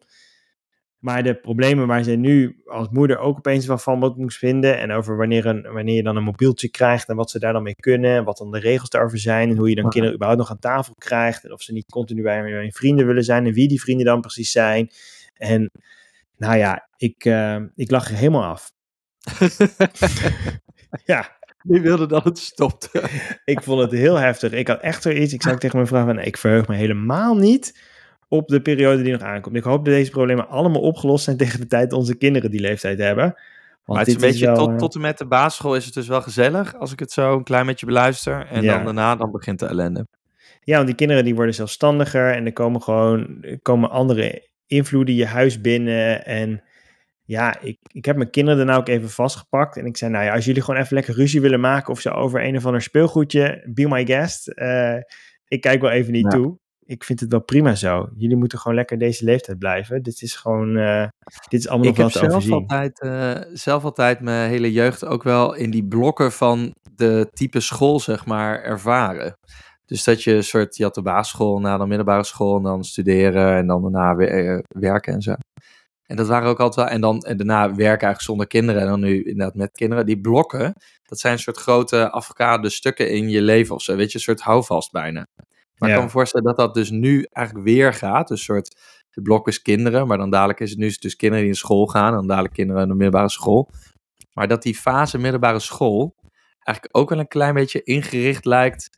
[1.05, 4.79] Maar de problemen waar zij nu als moeder ook opeens wel van wat moest vinden.
[4.79, 7.63] En over wanneer, een, wanneer je dan een mobieltje krijgt en wat ze daar dan
[7.63, 8.17] mee kunnen.
[8.17, 9.51] En wat dan de regels daarover zijn.
[9.51, 11.45] En hoe je dan kinderen überhaupt nog aan tafel krijgt.
[11.45, 13.47] En of ze niet continu bij hun vrienden willen zijn.
[13.47, 14.91] En wie die vrienden dan precies zijn.
[15.35, 15.71] En
[16.37, 18.73] nou ja, ik, eh, ik lag er helemaal af.
[21.05, 23.03] Ja, Die wilde dat het stopte.
[23.45, 24.53] ik vond het heel heftig.
[24.53, 25.33] Ik had echt zoiets.
[25.33, 27.93] Ik zei tegen mijn vrouw van, nee, ik verheug me helemaal niet
[28.35, 29.57] op de periode die nog aankomt.
[29.57, 32.61] Ik hoop dat deze problemen allemaal opgelost zijn tegen de tijd dat onze kinderen die
[32.61, 33.25] leeftijd hebben.
[33.25, 33.39] Want
[33.87, 35.95] maar het is een beetje, wel, tot, eh, tot en met de basisschool is het
[35.95, 38.47] dus wel gezellig, als ik het zo een klein beetje beluister.
[38.47, 38.75] En Ja.
[38.75, 40.07] dan daarna, dan begint de ellende.
[40.63, 45.15] Ja, want die kinderen die worden zelfstandiger en er komen gewoon er komen andere invloeden
[45.15, 46.25] je huis binnen.
[46.27, 46.63] En
[47.25, 49.77] ja, ik, ik heb mijn kinderen daarna ook even vastgepakt.
[49.77, 52.11] En ik zei, nou ja, als jullie gewoon even lekker ruzie willen maken of zo
[52.11, 54.49] over een of ander speelgoedje, be my guest.
[54.49, 54.97] Eh,
[55.49, 56.39] ik kijk wel even niet Ja.
[56.39, 56.59] toe.
[56.87, 58.09] Ik vind het wel prima zo.
[58.17, 60.03] Jullie moeten gewoon lekker deze leeftijd blijven.
[60.03, 61.09] Dit is gewoon, eh,
[61.49, 62.55] dit is allemaal Ik nog heb te zelf overzien.
[62.55, 67.61] altijd, eh, zelf altijd mijn hele jeugd ook wel in die blokken van de type
[67.61, 69.39] school, zeg maar, ervaren.
[69.87, 72.85] Dus dat je een soort, je had de basisschool, na de middelbare school en dan
[72.85, 75.35] studeren en dan daarna weer, eh, werken en zo.
[76.07, 78.89] En dat waren ook altijd wel, en dan en daarna werken eigenlijk zonder kinderen en
[78.89, 80.07] dan nu inderdaad met kinderen.
[80.07, 84.13] Die blokken, dat zijn een soort grote afgekade stukken in je leven of zo, weet
[84.13, 85.27] je, een soort houvast bijna.
[85.79, 88.29] Maar ik kan me voorstellen dat dat dus nu eigenlijk weer gaat.
[88.29, 88.77] Dus een soort,
[89.11, 91.87] de blok is kinderen, maar dan dadelijk is het nu dus kinderen die in school
[91.87, 92.09] gaan.
[92.09, 93.71] En dan dadelijk kinderen in de middelbare school.
[94.33, 96.15] Maar dat die fase middelbare school
[96.65, 98.91] eigenlijk ook wel een klein beetje ingericht lijkt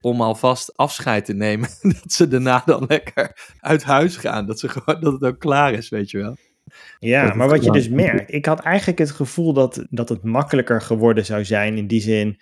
[0.00, 1.68] om alvast afscheid te nemen.
[2.02, 4.46] dat ze daarna dan lekker uit huis gaan.
[4.46, 6.36] Dat, ze gewoon, dat het ook klaar is, weet je wel.
[6.98, 10.80] Ja, maar wat je dus merkt, ik had eigenlijk het gevoel dat, dat het makkelijker
[10.80, 12.40] geworden zou zijn in die zin,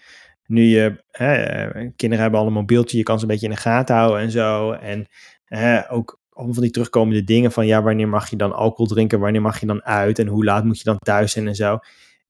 [0.48, 3.52] nu je, hè, eh, kinderen hebben al een mobieltje, je kan ze een beetje in
[3.52, 4.72] de gaten houden en zo.
[4.72, 5.06] En
[5.44, 9.20] hè, ook allemaal van die terugkomende dingen van, ja, wanneer mag je dan alcohol drinken,
[9.20, 11.78] wanneer mag je dan uit en hoe laat moet je dan thuis zijn en zo.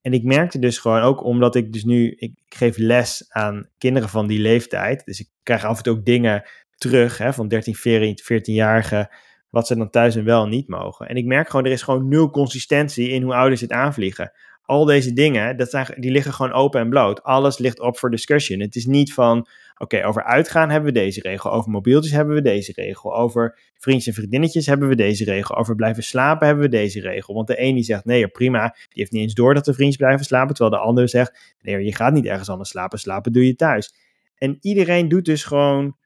[0.03, 4.09] En ik merkte dus gewoon ook, omdat ik dus nu, ik, geef les aan kinderen
[4.09, 6.43] van die leeftijd, dus ik krijg af en toe ook dingen
[6.77, 9.07] terug hè, van 13, 14, 14-jarigen,
[9.51, 11.09] wat ze dan thuis en wel niet mogen.
[11.09, 14.33] En ik merk gewoon, er is gewoon nul consistentie in hoe ouders het aanvliegen.
[14.69, 17.23] Al deze dingen, dat zijn, die liggen gewoon open en bloot.
[17.23, 18.61] Alles ligt op voor discussion.
[18.61, 21.53] Het is niet van, oké, over uitgaan hebben we deze regel.
[21.53, 23.17] Over mobieltjes hebben we deze regel.
[23.17, 25.57] Over vriendjes en vriendinnetjes hebben we deze regel.
[25.57, 27.35] Over blijven slapen hebben we deze regel.
[27.35, 28.69] Want de een die zegt, nee, prima.
[28.69, 30.55] Die heeft niet eens door dat de vriendjes blijven slapen.
[30.55, 32.99] Terwijl de ander zegt, nee, je gaat niet ergens anders slapen.
[32.99, 33.95] Slapen doe je thuis.
[34.35, 35.97] En iedereen doet dus gewoon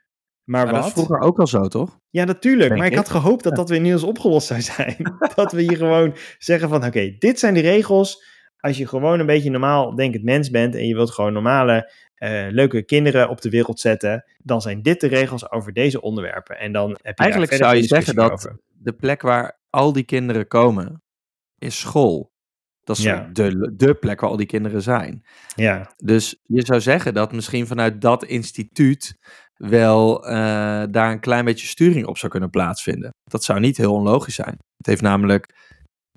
[0.44, 0.86] maar, Maar dat wat.
[0.86, 1.98] is vroeger ook al zo, toch?
[2.10, 2.68] Ja, natuurlijk.
[2.68, 2.98] Denk Maar ik ik.
[2.98, 4.96] had gehoopt dat dat weer inmiddels opgelost zou zijn.
[5.34, 8.24] dat we hier gewoon zeggen van, oké, dit zijn de regels.
[8.62, 12.46] Als je gewoon een beetje normaal denkend mens bent en je wilt gewoon normale, eh,
[12.50, 16.58] leuke kinderen op de wereld zetten, dan zijn dit de regels over deze onderwerpen.
[16.58, 18.58] En dan heb je Eigenlijk zou je zeggen dat over.
[18.68, 21.02] de plek waar al die kinderen komen,
[21.58, 22.30] is school.
[22.84, 23.28] Dat is Ja.
[23.32, 25.22] de, de plek waar al die kinderen zijn.
[25.54, 29.16] Ja, Dus je zou zeggen dat misschien vanuit dat instituut
[29.56, 30.32] wel eh,
[30.90, 33.10] daar een klein beetje sturing op zou kunnen plaatsvinden.
[33.24, 34.56] Dat zou niet heel onlogisch zijn.
[34.76, 35.54] Het heeft namelijk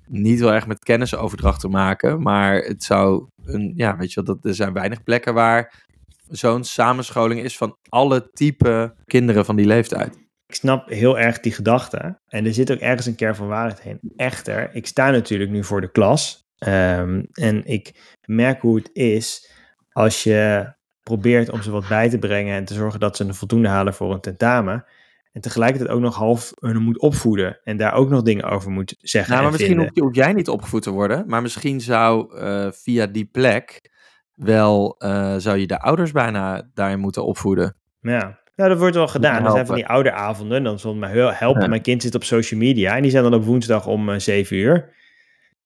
[0.08, 4.44] niet wel erg met kennisoverdracht te maken, maar het zou een, ja, weet je dat,
[4.44, 5.84] er zijn weinig plekken waar
[6.28, 10.16] zo'n samenscholing is van alle type kinderen van die leeftijd.
[10.46, 12.20] ik snap heel erg die gedachte.
[12.28, 14.00] En er zit ook ergens een kern van waarheid in.
[14.16, 16.44] Echter, ik sta natuurlijk nu voor de klas.
[16.58, 19.50] ehm, en ik merk hoe het is
[19.92, 23.34] als je probeert om ze wat bij te brengen en te zorgen dat ze een
[23.34, 24.84] voldoende halen voor een tentamen.
[25.36, 28.96] En tegelijkertijd ook nog half hun moet opvoeden en daar ook nog dingen over moet
[28.98, 29.32] zeggen.
[29.32, 32.68] Nou, maar en misschien hoef, hoef jij niet opgevoed te worden, maar misschien zou eh,
[32.70, 33.90] via die plek
[34.34, 37.76] wel, eh, zou je de ouders bijna daarin moeten opvoeden.
[38.00, 38.38] Ja.
[38.54, 39.44] Nou, dat wordt wel gedaan.
[39.44, 40.62] Er zijn van die ouderavonden.
[40.62, 41.62] Dan zal mij heel helpen.
[41.62, 41.68] Ja.
[41.68, 42.96] Mijn kind zit op social media.
[42.96, 44.94] En die zijn dan op woensdag om eh, 7 uur.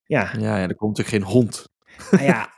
[0.04, 1.68] Ja, Ja, ja, er komt natuurlijk geen hond.
[2.10, 2.48] Nou ja,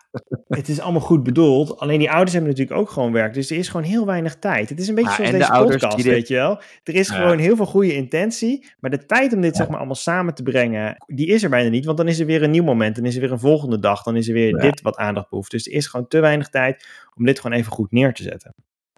[0.48, 1.78] het is allemaal goed bedoeld.
[1.78, 3.34] Alleen die ouders hebben natuurlijk ook gewoon werk.
[3.34, 4.68] Dus er is gewoon heel weinig tijd.
[4.68, 6.60] Het is een beetje Ja, zoals de deze ouders podcast, dit- weet je wel.
[6.82, 7.14] Er is Ja.
[7.14, 8.66] gewoon heel veel goede intentie.
[8.80, 11.68] Maar de tijd om dit zeg maar allemaal samen te brengen, die is er bijna
[11.70, 11.84] niet.
[11.84, 12.96] Want dan is er weer een nieuw moment.
[12.96, 14.02] Dan is er weer een volgende dag.
[14.02, 15.50] Dan is er weer dit wat aandacht behoeft.
[15.50, 18.54] Dus er is gewoon te weinig tijd om dit gewoon even goed neer te zetten.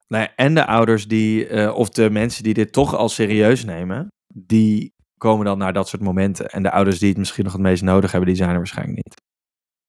[0.09, 4.09] Nee, en de ouders die, eh, of de mensen die dit toch al serieus nemen,
[4.35, 6.49] die komen dan naar dat soort momenten.
[6.51, 8.97] En de ouders die het misschien nog het meest nodig hebben, die zijn er waarschijnlijk
[8.97, 9.15] niet.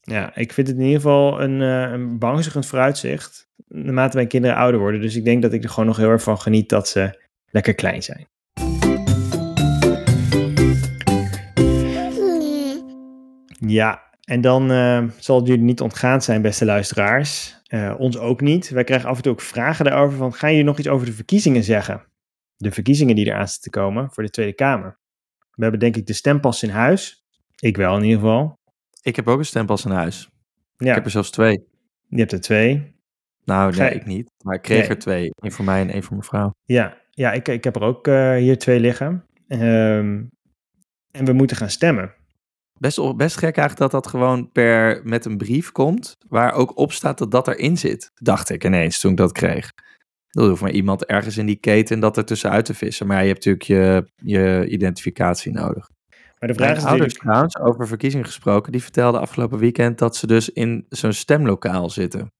[0.07, 3.49] Ja, ik vind het in ieder geval een, eh een beangstigend vooruitzicht.
[3.67, 5.01] Naarmate mijn kinderen ouder worden.
[5.01, 7.75] Dus ik denk dat ik er gewoon nog heel erg van geniet dat ze lekker
[7.75, 8.27] klein zijn.
[13.67, 17.61] Ja, en dan eh, zal het jullie niet ontgaan zijn, beste luisteraars.
[17.65, 18.69] Eh, ons ook niet.
[18.69, 20.33] Wij krijgen af en toe ook vragen daarover van...
[20.33, 22.03] gaan jullie nog iets over de verkiezingen zeggen?
[22.57, 24.99] De verkiezingen die eraan zitten te komen voor de Tweede Kamer.
[25.51, 27.25] We hebben denk ik de stempas in huis.
[27.59, 28.59] Ik wel in ieder geval.
[29.05, 30.29] Ik heb ook een stempas in huis.
[30.77, 31.63] Ja, Ik heb er zelfs twee.
[32.07, 32.93] je hebt er twee.
[33.43, 34.29] Nou, nee, ik niet.
[34.43, 34.89] Maar ik kreeg Nee.
[34.89, 35.29] er twee.
[35.35, 36.51] Eén voor mij en één voor mijn vrouw.
[36.63, 39.25] Ja, ja ik, ik heb er ook eh, hier twee liggen.
[39.47, 40.23] Ehm,
[41.11, 42.13] en we moeten gaan stemmen.
[42.79, 46.91] Best, best gek eigenlijk dat dat gewoon per met een brief komt, waar ook op
[46.91, 48.11] staat dat dat erin zit.
[48.13, 49.69] Dacht ik ineens toen ik dat kreeg.
[50.29, 53.07] Dat hoeft maar iemand ergens in die keten dat er tussenuit te vissen.
[53.07, 55.87] Maar je hebt natuurlijk je, je identificatie nodig.
[56.45, 57.49] Maar de vraag Mijn is ouders natuurlijk...
[57.51, 62.33] trouwens, over verkiezingen gesproken, die vertelden afgelopen weekend dat ze dus in zo'n stemlokaal zitten.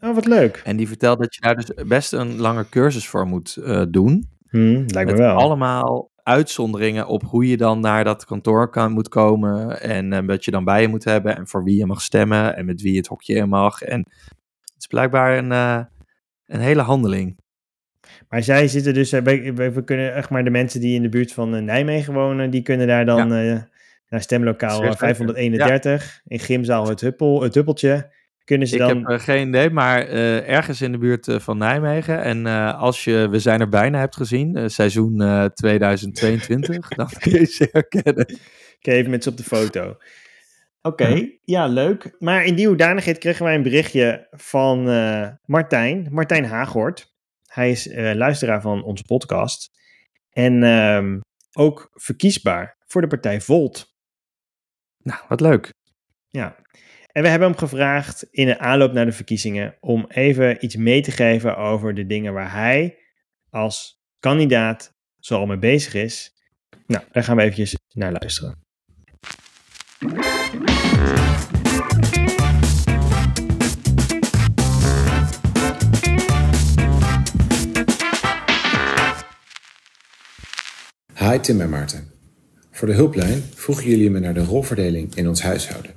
[0.00, 0.60] Oh, wat leuk.
[0.64, 4.28] En die vertelde dat je daar dus best een lange cursus voor moet eh, doen.
[4.48, 5.36] Hm, lijkt me Met wel.
[5.36, 9.80] allemaal uitzonderingen op hoe je dan naar dat kantoor kan, moet komen.
[9.80, 11.36] En eh, wat je dan bij je moet hebben.
[11.36, 12.56] En voor wie je mag stemmen.
[12.56, 13.82] En met wie het hokje in mag.
[13.82, 13.98] En
[14.64, 15.80] het is blijkbaar een, eh,
[16.46, 17.36] een hele handeling.
[18.28, 21.32] Maar zij zitten dus, eh, we, kunnen echt maar de mensen die in de buurt
[21.32, 23.56] van eh, Nijmegen wonen, die kunnen daar dan eh,
[24.08, 24.98] naar stemlokaal Zeer eh, zeker.
[24.98, 28.16] 531 in Gymzaal het, huppel, het Huppeltje.
[28.44, 29.10] Kunnen ze Ik dan...
[29.10, 32.22] heb geen idee, maar ergens in de buurt van Nijmegen.
[32.22, 37.44] En als je We zijn er bijna hebt gezien, seizoen eh, 2022, dan kun je
[37.44, 38.26] ze herkennen.
[38.76, 39.96] Oké, even met ze op de foto.
[40.82, 42.14] Oké, ja, leuk.
[42.18, 44.82] Maar in die hoedanigheid kregen wij een berichtje van
[45.44, 47.16] Martijn, Martijn Haaghoort.
[47.58, 49.70] Hij is eh, luisteraar van onze podcast.
[50.30, 51.20] En ehm,
[51.52, 53.96] ook verkiesbaar voor de partij Volt.
[54.98, 55.72] Nou, wat leuk.
[56.28, 56.56] Ja.
[57.12, 61.02] En we hebben hem gevraagd in de aanloop naar de verkiezingen om even iets mee
[61.02, 62.98] te geven over de dingen waar hij
[63.50, 66.32] als kandidaat zoal mee bezig is.
[66.86, 68.66] Nou, daar gaan we eventjes naar luisteren.
[81.28, 82.10] Hi Tim en Maarten.
[82.70, 85.90] Voor de hulplijn vroegen jullie me naar de rolverdeling in ons huishouden.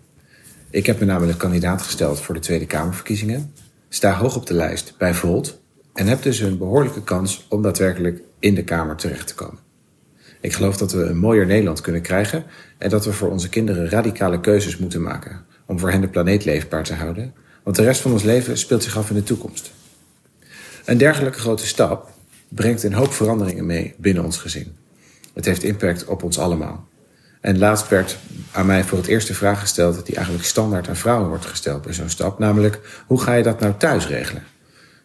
[0.70, 3.54] Ik heb me namelijk kandidaat gesteld voor de Tweede Kamerverkiezingen,
[3.90, 5.60] sta hoog op de lijst bij Volt
[5.94, 9.60] en heb dus een behoorlijke kans om daadwerkelijk in de Kamer terecht te komen.
[10.42, 12.44] Ik geloof dat we een mooier Nederland kunnen krijgen
[12.78, 16.46] en dat we voor onze kinderen radicale keuzes moeten maken om voor hen de planeet
[16.46, 19.72] leefbaar te houden, want de rest van ons leven speelt zich af in de toekomst.
[20.86, 22.10] Een dergelijke grote stap
[22.50, 24.81] brengt een hoop veranderingen mee binnen ons gezin.
[25.34, 26.88] Het heeft impact op ons allemaal.
[27.42, 28.18] En laatst werd
[28.52, 31.82] aan mij voor het eerst de vraag gesteld die eigenlijk standaard aan vrouwen wordt gesteld
[31.82, 34.44] bij zo'n stap, namelijk hoe ga je dat nou thuis regelen?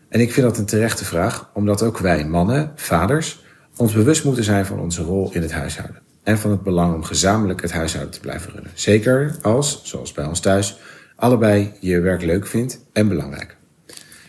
[0.08, 3.44] En ik vind dat een terechte vraag, omdat ook wij mannen, vaders,
[3.76, 6.02] ons bewust moeten zijn van onze rol in het huishouden.
[6.22, 8.70] En van het belang om gezamenlijk het huishouden te blijven runnen.
[8.74, 10.78] Zeker als, zoals bij ons thuis,
[11.16, 13.56] allebei je werk leuk vindt en belangrijk.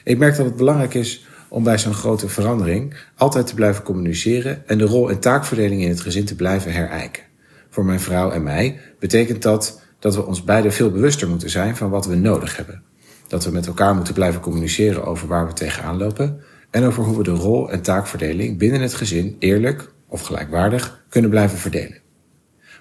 [0.04, 4.68] Ik merk dat het belangrijk is om bij zo'n grote verandering altijd te blijven communiceren
[4.68, 7.24] en de rol- en taakverdeling in het gezin te blijven herijken.
[7.70, 11.76] Voor mijn vrouw en mij betekent dat dat we ons beiden veel bewuster moeten zijn
[11.76, 12.84] van wat we nodig hebben.
[13.28, 17.18] Dat we met elkaar moeten blijven communiceren over waar we tegenaan lopen en over hoe
[17.18, 21.98] we de rol- en taakverdeling binnen het gezin eerlijk of gelijkwaardig kunnen blijven verdelen.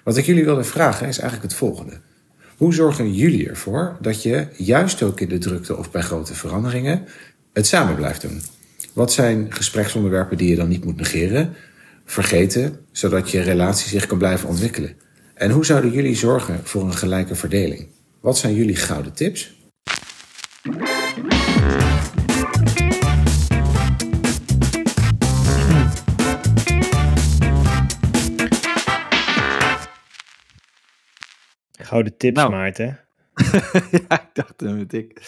[0.03, 1.99] Wat ik jullie wilde vragen is eigenlijk het volgende.
[2.57, 7.05] Hoe zorgen jullie ervoor dat je, juist ook in de drukte of bij grote veranderingen,
[7.53, 8.41] het samen blijft doen?
[8.97, 11.55] Wat zijn gespreksonderwerpen die je dan niet moet negeren,
[12.05, 14.97] vergeten, zodat je relatie zich kan blijven ontwikkelen?
[15.33, 17.87] En hoe zouden jullie zorgen voor een gelijke verdeling?
[18.21, 19.55] Wat zijn jullie gouden tips?
[31.71, 32.51] Gouden tips, Nou.
[32.51, 32.99] Maarten.
[34.07, 35.21] ja, ik dacht hem met ik.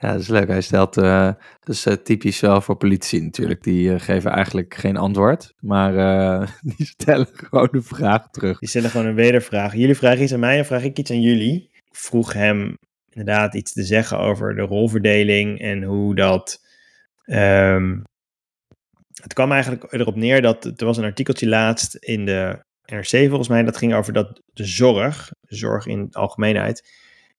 [0.00, 0.48] Ja, dat is leuk.
[0.48, 3.62] Hij stelt, eh dat is eh, typisch wel voor politici natuurlijk.
[3.62, 5.92] Die eh, geven eigenlijk geen antwoord, maar
[6.76, 8.58] die stellen gewoon de vraag terug.
[8.58, 9.74] Die stellen gewoon een wedervraag.
[9.74, 11.70] Jullie vragen iets aan mij en vraag ik iets aan jullie.
[11.72, 12.76] Ik vroeg hem
[13.10, 16.66] inderdaad iets te zeggen over de rolverdeling en hoe dat.
[17.24, 17.98] ehm,
[19.22, 23.48] het kwam eigenlijk erop neer dat er was een artikeltje laatst in de NRC volgens
[23.48, 23.62] mij.
[23.62, 26.88] Dat ging over dat de zorg, zorg in algemeenheid,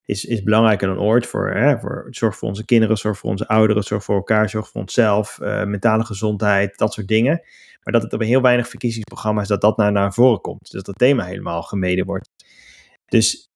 [0.09, 1.27] is, is belangrijker dan ooit.
[1.27, 4.67] Voor, hè, voor zorg voor onze kinderen, zorg voor onze ouderen, zorg voor elkaar, zorg
[4.67, 7.41] voor onszelf, eh, mentale gezondheid, dat soort dingen.
[7.83, 10.61] Maar dat het op heel weinig verkiezingsprogramma's dat dat nou naar voren komt.
[10.61, 12.29] Dus dat dat thema helemaal gemeden wordt.
[13.05, 13.49] Dus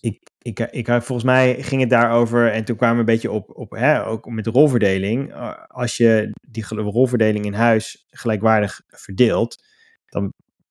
[0.00, 3.56] ik, ik, ik, volgens mij ging het daarover en toen kwamen we een beetje op,
[3.56, 5.30] op hè, ook met de rolverdeling.
[5.30, 9.64] Uh, Als je die rolverdeling in huis gelijkwaardig verdeelt,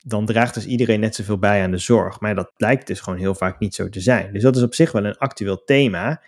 [0.05, 2.19] dan, draagt dus iedereen net zoveel bij aan de zorg.
[2.19, 4.33] Maar dat lijkt dus gewoon heel vaak niet zo te zijn.
[4.33, 6.21] Dus dat is op zich wel een actueel thema.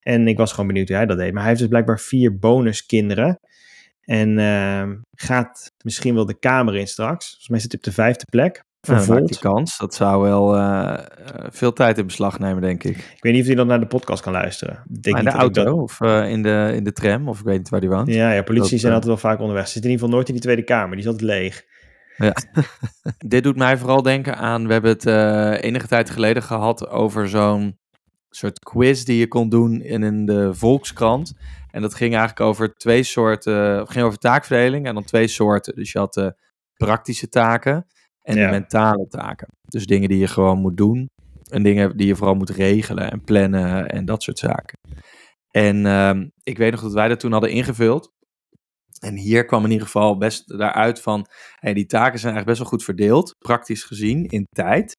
[0.00, 1.30] En ik was gewoon benieuwd hoe hij dat deed.
[1.30, 3.40] Maar hij heeft dus blijkbaar vier bonuskinderen.
[4.04, 7.26] En ehm, gaat misschien wel de Kamer in straks.
[7.26, 8.64] Volgens mij zit hij op de vijfde plek.
[8.88, 9.78] Nou, die kans.
[9.78, 10.98] Dat zou wel eh,
[11.50, 12.96] veel tijd in beslag nemen, denk ik.
[12.96, 14.82] Ik weet niet of hij dan naar de podcast kan luisteren.
[14.88, 17.38] Ik denk Maar in de auto dat- of eh, in, de, in de tram, of
[17.38, 18.08] ik weet niet waar die woont.
[18.08, 19.66] Ja, ja, politie Dat, zijn eh, altijd wel vaak onderweg.
[19.66, 20.90] Ze zitten in ieder geval nooit in die Tweede Kamer.
[20.90, 21.64] Die is altijd leeg.
[22.24, 22.34] Ja.
[23.26, 27.28] Dit doet mij vooral denken aan, we hebben het uh, enige tijd geleden gehad over
[27.28, 27.78] zo'n
[28.28, 31.32] soort quiz die je kon doen in, in de Volkskrant.
[31.70, 35.74] En dat ging eigenlijk over twee soorten, ging over taakverdeling en dan twee soorten.
[35.74, 36.34] Dus je had de
[36.74, 37.86] praktische taken
[38.20, 39.48] en de mentale taken.
[39.68, 41.06] Dus dingen die je gewoon moet doen
[41.50, 44.78] en dingen die je vooral moet regelen en plannen en dat soort zaken.
[45.50, 48.12] En uh, ik weet nog dat wij dat toen hadden ingevuld.
[49.00, 51.26] En hier kwam in ieder geval best daaruit van,
[51.58, 54.96] hey, die taken zijn eigenlijk best wel goed verdeeld, praktisch gezien, in tijd.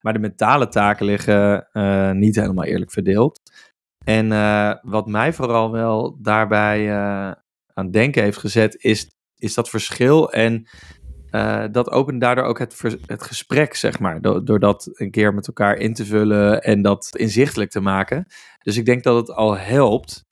[0.00, 3.40] Maar de mentale taken liggen uh, niet helemaal eerlijk verdeeld.
[4.04, 7.32] En uh, wat mij vooral wel daarbij uh,
[7.72, 10.32] aan denken heeft gezet, is, is dat verschil.
[10.32, 10.68] En
[11.70, 14.20] dat opent daardoor ook het, het gesprek, zeg maar.
[14.20, 18.26] Door dat een keer met elkaar in te vullen en dat inzichtelijk te maken.
[18.58, 20.22] Dus ik denk dat het al helpt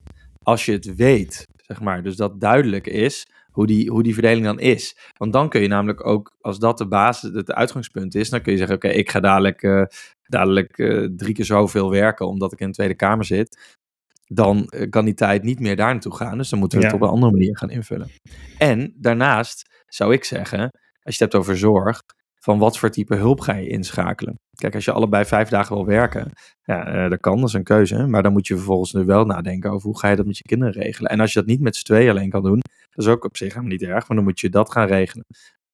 [0.43, 2.03] als je het weet, zeg maar.
[2.03, 4.97] Dus dat duidelijk is hoe die, hoe die verdeling dan is.
[5.17, 8.53] Want dan kun je namelijk ook, als dat de basis, het uitgangspunt is, dan kun
[8.53, 9.85] je zeggen, oké, ik ga dadelijk, uh,
[10.23, 13.79] dadelijk uh, drie keer zoveel werken omdat ik in de Tweede Kamer zit.
[14.27, 16.39] Dan uh, kan die tijd niet meer daar naartoe gaan.
[16.39, 16.91] Dus dan moeten we ja.
[16.91, 18.11] het op een andere manier gaan invullen.
[18.59, 20.61] En daarnaast zou ik zeggen,
[21.03, 22.03] als je het hebt over zorg,
[22.45, 24.35] van wat voor type hulp ga je inschakelen.
[24.55, 26.31] Kijk, als je allebei vijf dagen wil werken,
[26.65, 28.07] ja, uh, dat kan, dat is een keuze.
[28.07, 30.45] Maar dan moet je vervolgens nu wel nadenken over hoe ga je dat met je
[30.45, 31.11] kinderen regelen.
[31.11, 33.37] En als je dat niet met z'n tweeën alleen kan doen, dat is ook op
[33.37, 35.27] zich helemaal niet erg, maar dan moet je dat gaan regelen.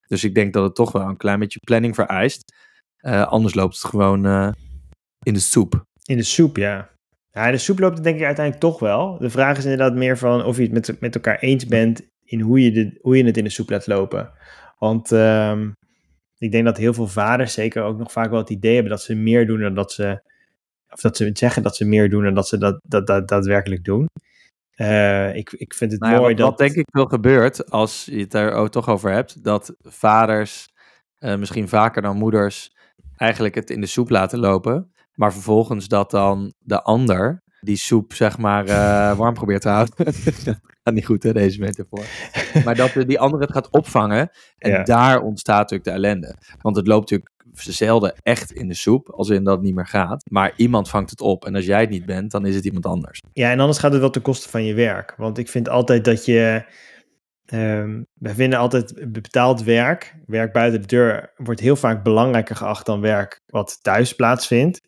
[0.07, 2.53] Dus ik denk dat het toch wel een klein beetje planning vereist.
[3.01, 4.51] Uh, anders loopt het gewoon uh,
[5.23, 5.85] in de soep.
[6.03, 6.89] In de soep, ja.
[7.31, 9.17] Ja, de soep loopt het denk ik uiteindelijk toch wel.
[9.17, 12.39] De vraag is inderdaad meer van of je het met, met elkaar eens bent in
[12.39, 14.31] hoe je, de, hoe je het in de soep laat lopen.
[14.77, 15.73] Want um,
[16.39, 19.01] ik denk dat heel veel vaders zeker ook nog vaak wel het idee hebben dat
[19.01, 20.21] ze meer doen dan dat ze.
[20.91, 23.83] Of dat ze zeggen dat ze meer doen dan dat ze dat, dat, dat daadwerkelijk
[23.83, 24.07] doen.
[24.75, 26.49] Uh, ik, ik vind het nou ja, mooi wat, dat.
[26.49, 30.69] Wat denk ik wel gebeurt als je het er ook toch over hebt, dat vaders
[31.19, 32.75] uh, misschien vaker dan moeders
[33.15, 38.13] eigenlijk het in de soep laten lopen, maar vervolgens dat dan de ander die soep
[38.13, 39.95] zeg maar uh, warm probeert te houden.
[40.89, 42.05] gaat niet goed hè, deze metafoor.
[42.65, 44.83] maar dat die andere het gaat opvangen en ja.
[44.83, 46.35] daar ontstaat natuurlijk de ellende.
[46.61, 49.87] Want het loopt natuurlijk zelden echt in de soep, als in dat het niet meer
[49.87, 50.23] gaat.
[50.29, 52.85] Maar iemand vangt het op en als jij het niet bent, dan is het iemand
[52.85, 53.21] anders.
[53.33, 55.13] Ja, en anders gaat het wel ten koste van je werk.
[55.17, 56.63] Want ik vind altijd dat je...
[57.53, 62.85] Um, wij vinden altijd betaald werk, werk buiten de deur, wordt heel vaak belangrijker geacht
[62.85, 64.81] dan werk wat thuis plaatsvindt.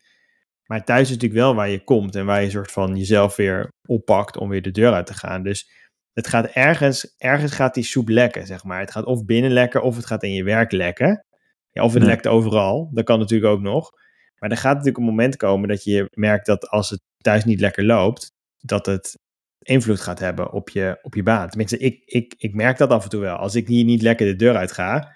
[0.66, 3.72] Maar thuis is natuurlijk wel waar je komt en waar je soort van jezelf weer
[3.86, 5.42] oppakt om weer de deur uit te gaan.
[5.42, 5.70] Dus
[6.12, 8.80] het gaat ergens, ergens gaat die soep lekken, zeg maar.
[8.80, 11.24] Het gaat of binnen lekken of het gaat in je werk lekken.
[11.70, 12.10] Ja, of het nee.
[12.10, 13.90] lekt overal, dat kan natuurlijk ook nog.
[14.38, 17.60] Maar er gaat natuurlijk een moment komen dat je merkt dat als het thuis niet
[17.60, 19.18] lekker loopt, dat het
[19.58, 21.48] invloed gaat hebben op je, op je baan.
[21.48, 23.36] Tenminste, ik, ik, ik merk dat af en toe wel.
[23.36, 25.14] Als ik hier niet lekker de deur uit ga,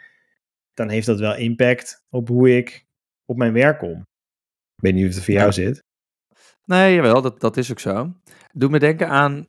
[0.75, 2.87] dan heeft dat wel impact op hoe ik
[3.25, 3.99] op mijn werk kom.
[4.77, 5.53] Ik weet niet of het voor jou ja.
[5.53, 5.83] zit.
[6.65, 8.15] Nee, jawel, dat, dat is ook zo.
[8.53, 9.47] Doe me denken aan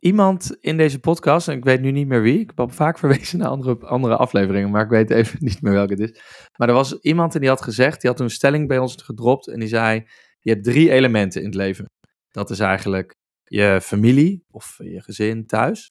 [0.00, 2.40] iemand in deze podcast, en ik weet nu niet meer wie.
[2.40, 5.92] Ik heb vaak verwezen naar andere, andere afleveringen, maar ik weet even niet meer welke
[5.92, 6.20] het is.
[6.56, 9.48] Maar er was iemand en die had gezegd, die had een stelling bij ons gedropt
[9.48, 10.06] en die zei,
[10.40, 11.84] je hebt drie elementen in het leven.
[12.30, 15.90] Dat is eigenlijk je familie of je gezin thuis.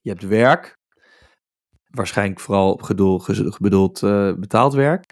[0.00, 0.76] Je hebt werk,
[1.90, 5.04] waarschijnlijk vooral op bedoeld uh, betaald werk.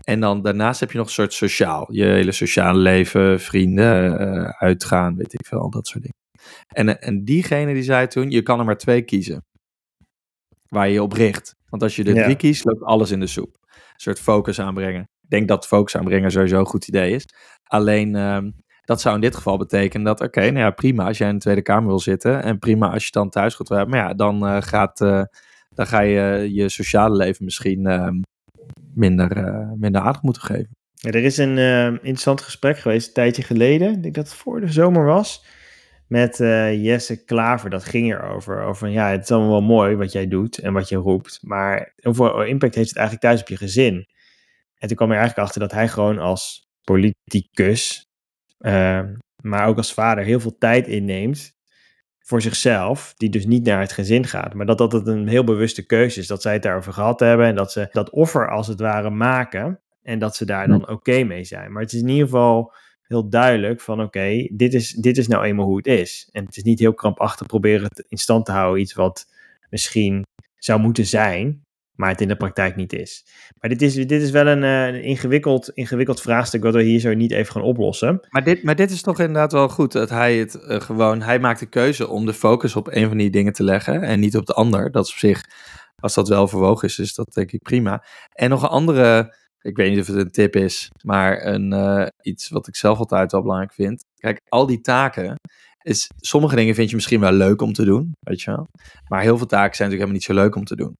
[0.00, 1.92] En dan daarnaast heb je nog een soort sociaal.
[1.92, 6.18] Je hele sociale leven, vrienden, uh, uitgaan, weet ik veel, al dat soort dingen.
[6.68, 9.44] En, en diegene die zei toen, je kan er maar twee kiezen.
[10.68, 11.54] Waar je je op richt.
[11.68, 12.24] Want als je er ja.
[12.24, 13.56] drie kiest, loopt alles in de soep.
[13.70, 15.00] Een soort focus aanbrengen.
[15.22, 17.26] Ik denk dat focus aanbrengen sowieso een goed idee is.
[17.64, 21.18] Alleen, um, dat zou in dit geval betekenen dat, oké, okay, nou ja, prima als
[21.18, 22.42] jij in de Tweede Kamer wil zitten.
[22.42, 23.90] En prima als je dan thuis gaat werken.
[23.90, 25.22] Maar ja, dan, uh, gaat, uh,
[25.68, 28.08] dan ga je je sociale leven misschien uh,
[28.94, 29.28] minder,
[29.76, 30.68] minder aandacht moeten geven.
[30.94, 33.92] Ja, er is een uh, interessant gesprek geweest een tijdje geleden.
[33.92, 35.44] Ik denk dat het voor de zomer was.
[36.10, 37.70] Met uh, Jesse Klaver.
[37.70, 38.62] Dat ging erover.
[38.62, 41.38] Over ja, het is allemaal wel mooi wat jij doet en wat je roept.
[41.42, 44.06] Maar hoeveel impact heeft het eigenlijk thuis op je gezin?
[44.78, 48.08] En toen kwam er eigenlijk achter dat hij gewoon als politicus.
[48.58, 49.00] Uh,
[49.42, 51.52] maar ook als vader heel veel tijd inneemt
[52.18, 54.54] voor zichzelf, die dus niet naar het gezin gaat.
[54.54, 57.46] Maar dat dat het een heel bewuste keuze is, dat zij het daarover gehad hebben
[57.46, 60.92] en dat ze dat offer als het ware maken en dat ze daar dan oké
[60.92, 61.72] okay mee zijn.
[61.72, 62.72] Maar het is in ieder geval
[63.10, 66.28] heel duidelijk van oké, dit, is, dit is nou eenmaal hoe het is.
[66.32, 69.26] En het is niet heel krampachtig proberen het in stand te houden, iets wat
[69.70, 73.26] misschien zou moeten zijn, maar het in de praktijk niet is.
[73.58, 77.14] Maar dit is, dit is wel een, een ingewikkeld, ingewikkeld vraagstuk wat we hier zo
[77.14, 78.26] niet even gaan oplossen.
[78.28, 81.38] Maar dit, maar dit is toch inderdaad wel goed, dat hij het uh, gewoon, hij
[81.38, 84.36] maakt de keuze om de focus op een van die dingen te leggen en niet
[84.36, 84.90] op de ander.
[84.90, 85.42] Dat is op zich
[85.96, 88.04] als dat wel verwogen is, is dat denk ik prima.
[88.32, 92.06] En nog een andere, ik weet niet of het een tip is, maar een, uh,
[92.22, 94.04] iets wat ik zelf altijd wel belangrijk vind.
[94.14, 95.36] Kijk, al die taken,
[95.82, 98.66] is, sommige dingen vind je misschien wel leuk om te doen, weet je wel.
[99.08, 100.94] Maar heel veel taken zijn natuurlijk helemaal niet zo leuk om te doen.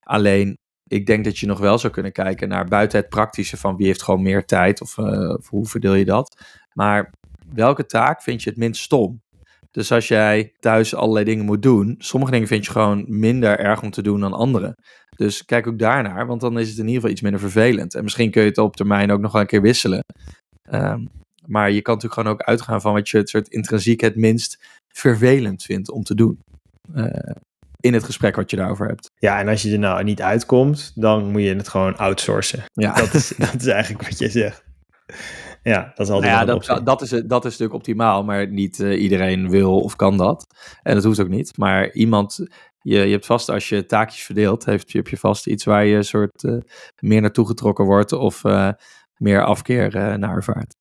[0.00, 0.56] Alleen,
[0.90, 3.86] ik denk dat je nog wel zou kunnen kijken naar buiten het praktische van wie
[3.86, 6.42] heeft gewoon meer tijd of, uh, of hoe verdeel je dat.
[6.74, 7.10] Maar
[7.54, 9.20] welke taak vind je het minst stom?
[9.70, 13.82] Dus als jij thuis allerlei dingen moet doen, sommige dingen vind je gewoon minder erg
[13.82, 14.76] om te doen dan andere.
[15.16, 17.94] Dus kijk ook daarnaar, want dan is het in ieder geval iets minder vervelend.
[17.94, 20.04] En misschien kun je het op termijn ook nog wel een keer wisselen.
[20.72, 21.08] Um,
[21.46, 24.58] maar je kan natuurlijk gewoon ook uitgaan van wat je het soort intrinsiek het minst
[24.88, 26.38] vervelend vindt om te doen.
[26.94, 27.06] Uh,
[27.80, 29.10] in het gesprek wat je daarover hebt.
[29.18, 32.64] Ja, en als je er nou niet uitkomt, dan moet je het gewoon outsourcen.
[32.72, 32.94] Ja.
[32.94, 34.64] Dat, is, dat is eigenlijk wat je zegt.
[35.62, 38.78] Ja, dat is altijd nou ja, dat, dat, is, dat is natuurlijk optimaal, maar niet
[38.78, 40.46] uh, iedereen wil of kan dat.
[40.82, 41.56] En dat hoeft ook niet.
[41.56, 42.46] Maar iemand,
[42.80, 46.02] je, je hebt vast als je taakjes verdeelt, heeft, heb je vast iets waar je
[46.02, 46.60] soort uh,
[46.98, 48.70] meer naartoe getrokken wordt of uh,
[49.16, 50.76] meer afkeer naar ervaart.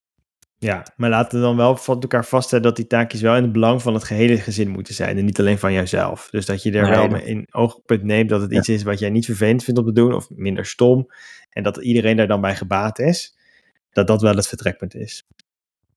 [0.59, 3.51] Ja, maar laten we dan wel van elkaar vaststellen dat die taakjes wel in het
[3.51, 6.27] belang van het gehele gezin moeten zijn en niet alleen van jouzelf.
[6.31, 9.25] Dus dat je er wel in oogpunt neemt dat het iets is wat jij niet
[9.25, 11.07] vervelend vindt om te doen of minder stom
[11.49, 13.36] en dat iedereen daar dan bij gebaat is
[13.97, 15.23] dat dat wel het vertrekpunt is.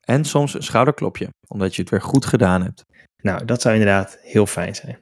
[0.01, 2.83] En soms een schouderklopje, omdat je het weer goed gedaan hebt.
[3.23, 4.99] Nou, dat zou inderdaad heel fijn zijn.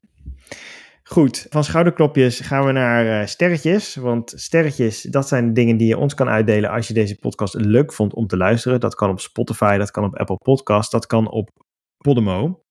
[1.03, 3.95] Goed, van schouderklopjes gaan we naar uh, sterretjes.
[3.95, 7.55] Want sterretjes, dat zijn de dingen die je ons kan uitdelen als je deze podcast
[7.55, 8.81] leuk vond om te luisteren.
[8.81, 11.51] Dat kan op Spotify, dat kan op Apple Podcast, dat kan op
[11.97, 12.63] Podimo.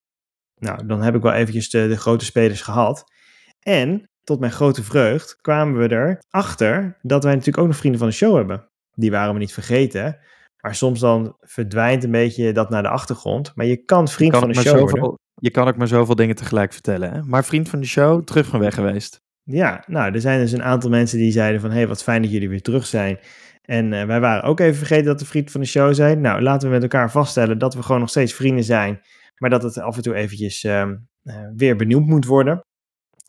[0.60, 3.04] Nou, dan heb ik wel eventjes de, de grote spelers gehad.
[3.60, 8.10] En tot mijn grote vreugd kwamen we erachter dat wij natuurlijk ook nog vrienden van
[8.10, 8.68] de show hebben
[8.98, 10.18] die waren we niet vergeten.
[10.62, 13.52] Maar soms dan verdwijnt een beetje dat naar de achtergrond.
[13.56, 15.20] Maar je kan vriend kan van de show zoveel, worden.
[15.36, 17.12] Je kan ook maar zoveel dingen tegelijk vertellen.
[17.12, 17.24] Hè?
[17.24, 19.22] Maar vriend van de show, terug van weg geweest.
[19.44, 21.70] Ja, nou, er zijn dus een aantal mensen die zeiden van...
[21.70, 23.20] hé, hey, wat fijn dat jullie weer terug zijn.
[23.62, 26.22] En uh, wij waren ook even vergeten dat we vriend van de show zijn.
[26.22, 29.02] Nou, laten we met elkaar vaststellen dat we gewoon nog steeds vrienden zijn.
[29.38, 30.88] Maar dat het af en toe eventjes uh,
[31.24, 32.66] uh, weer benoemd moet worden.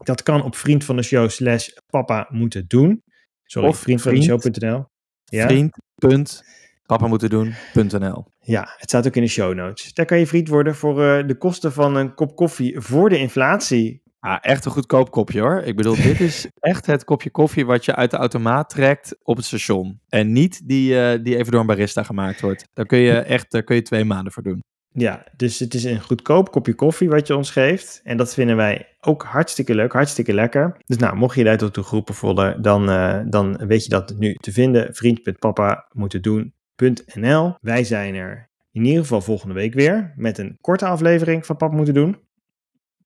[0.04, 3.02] Dat kan op vriend van de show slash papa moeten doen.
[3.44, 4.86] Sorry, of vriend van de show.nl.
[5.28, 5.46] Ja?
[5.46, 9.94] Vriend.papamoetendoen.nl Ja, het staat ook in de show notes.
[9.94, 13.18] Daar kan je vriend worden voor uh, de kosten van een kop koffie voor de
[13.18, 14.02] inflatie.
[14.20, 15.60] Ah, echt een goedkoop kopje hoor.
[15.60, 19.36] Ik bedoel, dit is echt het kopje koffie wat je uit de automaat trekt op
[19.36, 20.00] het station.
[20.08, 22.68] En niet die, uh, die even door een barista gemaakt wordt.
[22.72, 24.62] Daar kun je echt daar kun je twee maanden voor doen.
[24.92, 28.00] Ja, dus het is een goedkoop kopje koffie wat je ons geeft.
[28.04, 30.76] En dat vinden wij ook hartstikke leuk, hartstikke lekker.
[30.86, 34.14] Dus nou, mocht je daar tot de groepen voelen, dan, uh, dan weet je dat
[34.18, 34.94] nu te vinden.
[34.94, 37.56] Vriend.papa moeten doen.nl.
[37.60, 41.76] Wij zijn er in ieder geval volgende week weer met een korte aflevering van Papa
[41.76, 42.16] moeten doen.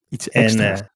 [0.09, 0.71] Iets extra.
[0.71, 0.87] En, uh,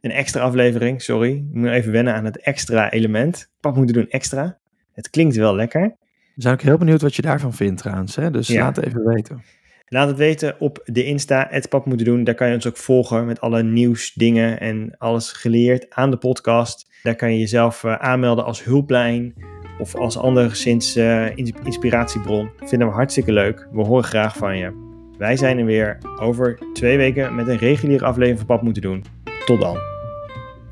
[0.00, 1.30] een extra aflevering, sorry.
[1.30, 3.50] Ik moet even wennen aan het extra element.
[3.60, 4.58] Papa moeten doen extra.
[4.92, 5.96] Het klinkt wel lekker.
[6.34, 8.16] We zijn ook heel benieuwd wat je daarvan vindt trouwens.
[8.16, 8.30] Hè?
[8.30, 8.62] Dus ja.
[8.62, 9.42] laat het even weten.
[9.86, 12.24] Laat het weten op de Insta, het pap moeten doen.
[12.24, 16.86] Daar kan je ons ook volgen met alle nieuwsdingen en alles geleerd aan de podcast.
[17.02, 19.34] Daar kan je jezelf uh, aanmelden als hulplijn
[19.78, 22.50] of als anderszins uh, inspiratiebron.
[22.56, 23.68] Vinden we hartstikke leuk.
[23.72, 24.82] We horen graag van je.
[25.18, 29.04] Wij zijn er weer over twee weken met een reguliere aflevering van Pap moeten doen.
[29.46, 29.78] Tot dan.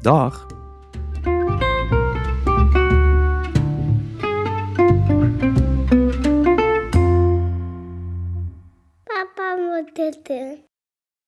[0.00, 0.61] Dag.
[9.82, 10.71] Papa moet dit doen.